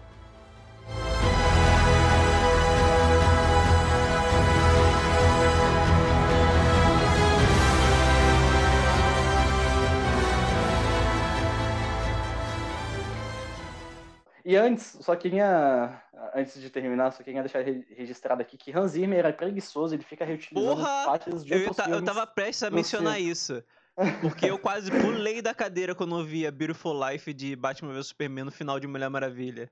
E 14.49 14.55
antes, 14.55 14.97
só 15.01 15.13
queria. 15.13 16.01
Antes 16.33 16.61
de 16.61 16.69
terminar, 16.69 17.11
só 17.11 17.21
queria 17.21 17.41
deixar 17.43 17.61
re- 17.65 17.85
registrado 17.97 18.41
aqui 18.41 18.55
que 18.55 18.71
Hans 18.71 18.91
Zimmer 18.91 19.25
é 19.25 19.31
preguiçoso, 19.33 19.93
ele 19.93 20.03
fica 20.03 20.23
reutilizando 20.23 20.77
Porra! 20.77 21.03
partes 21.05 21.43
de 21.43 21.51
Eu, 21.53 21.57
outros 21.59 21.75
ta- 21.75 21.83
eu 21.83 21.89
filmes. 21.89 22.05
tava 22.05 22.25
prestes 22.25 22.63
a 22.63 22.71
mencionar 22.71 23.15
filme. 23.15 23.29
isso. 23.29 23.61
Porque 24.21 24.45
eu 24.45 24.57
quase 24.57 24.89
pulei 24.89 25.41
da 25.41 25.53
cadeira 25.53 25.93
quando 25.93 26.17
eu 26.17 26.23
vi 26.23 26.47
a 26.47 26.51
Beautiful 26.51 26.93
Life 27.09 27.33
de 27.33 27.57
Batman 27.57 27.91
vs 27.93 28.07
Superman 28.07 28.45
no 28.45 28.51
final 28.51 28.79
de 28.79 28.87
Mulher 28.87 29.09
Maravilha. 29.09 29.69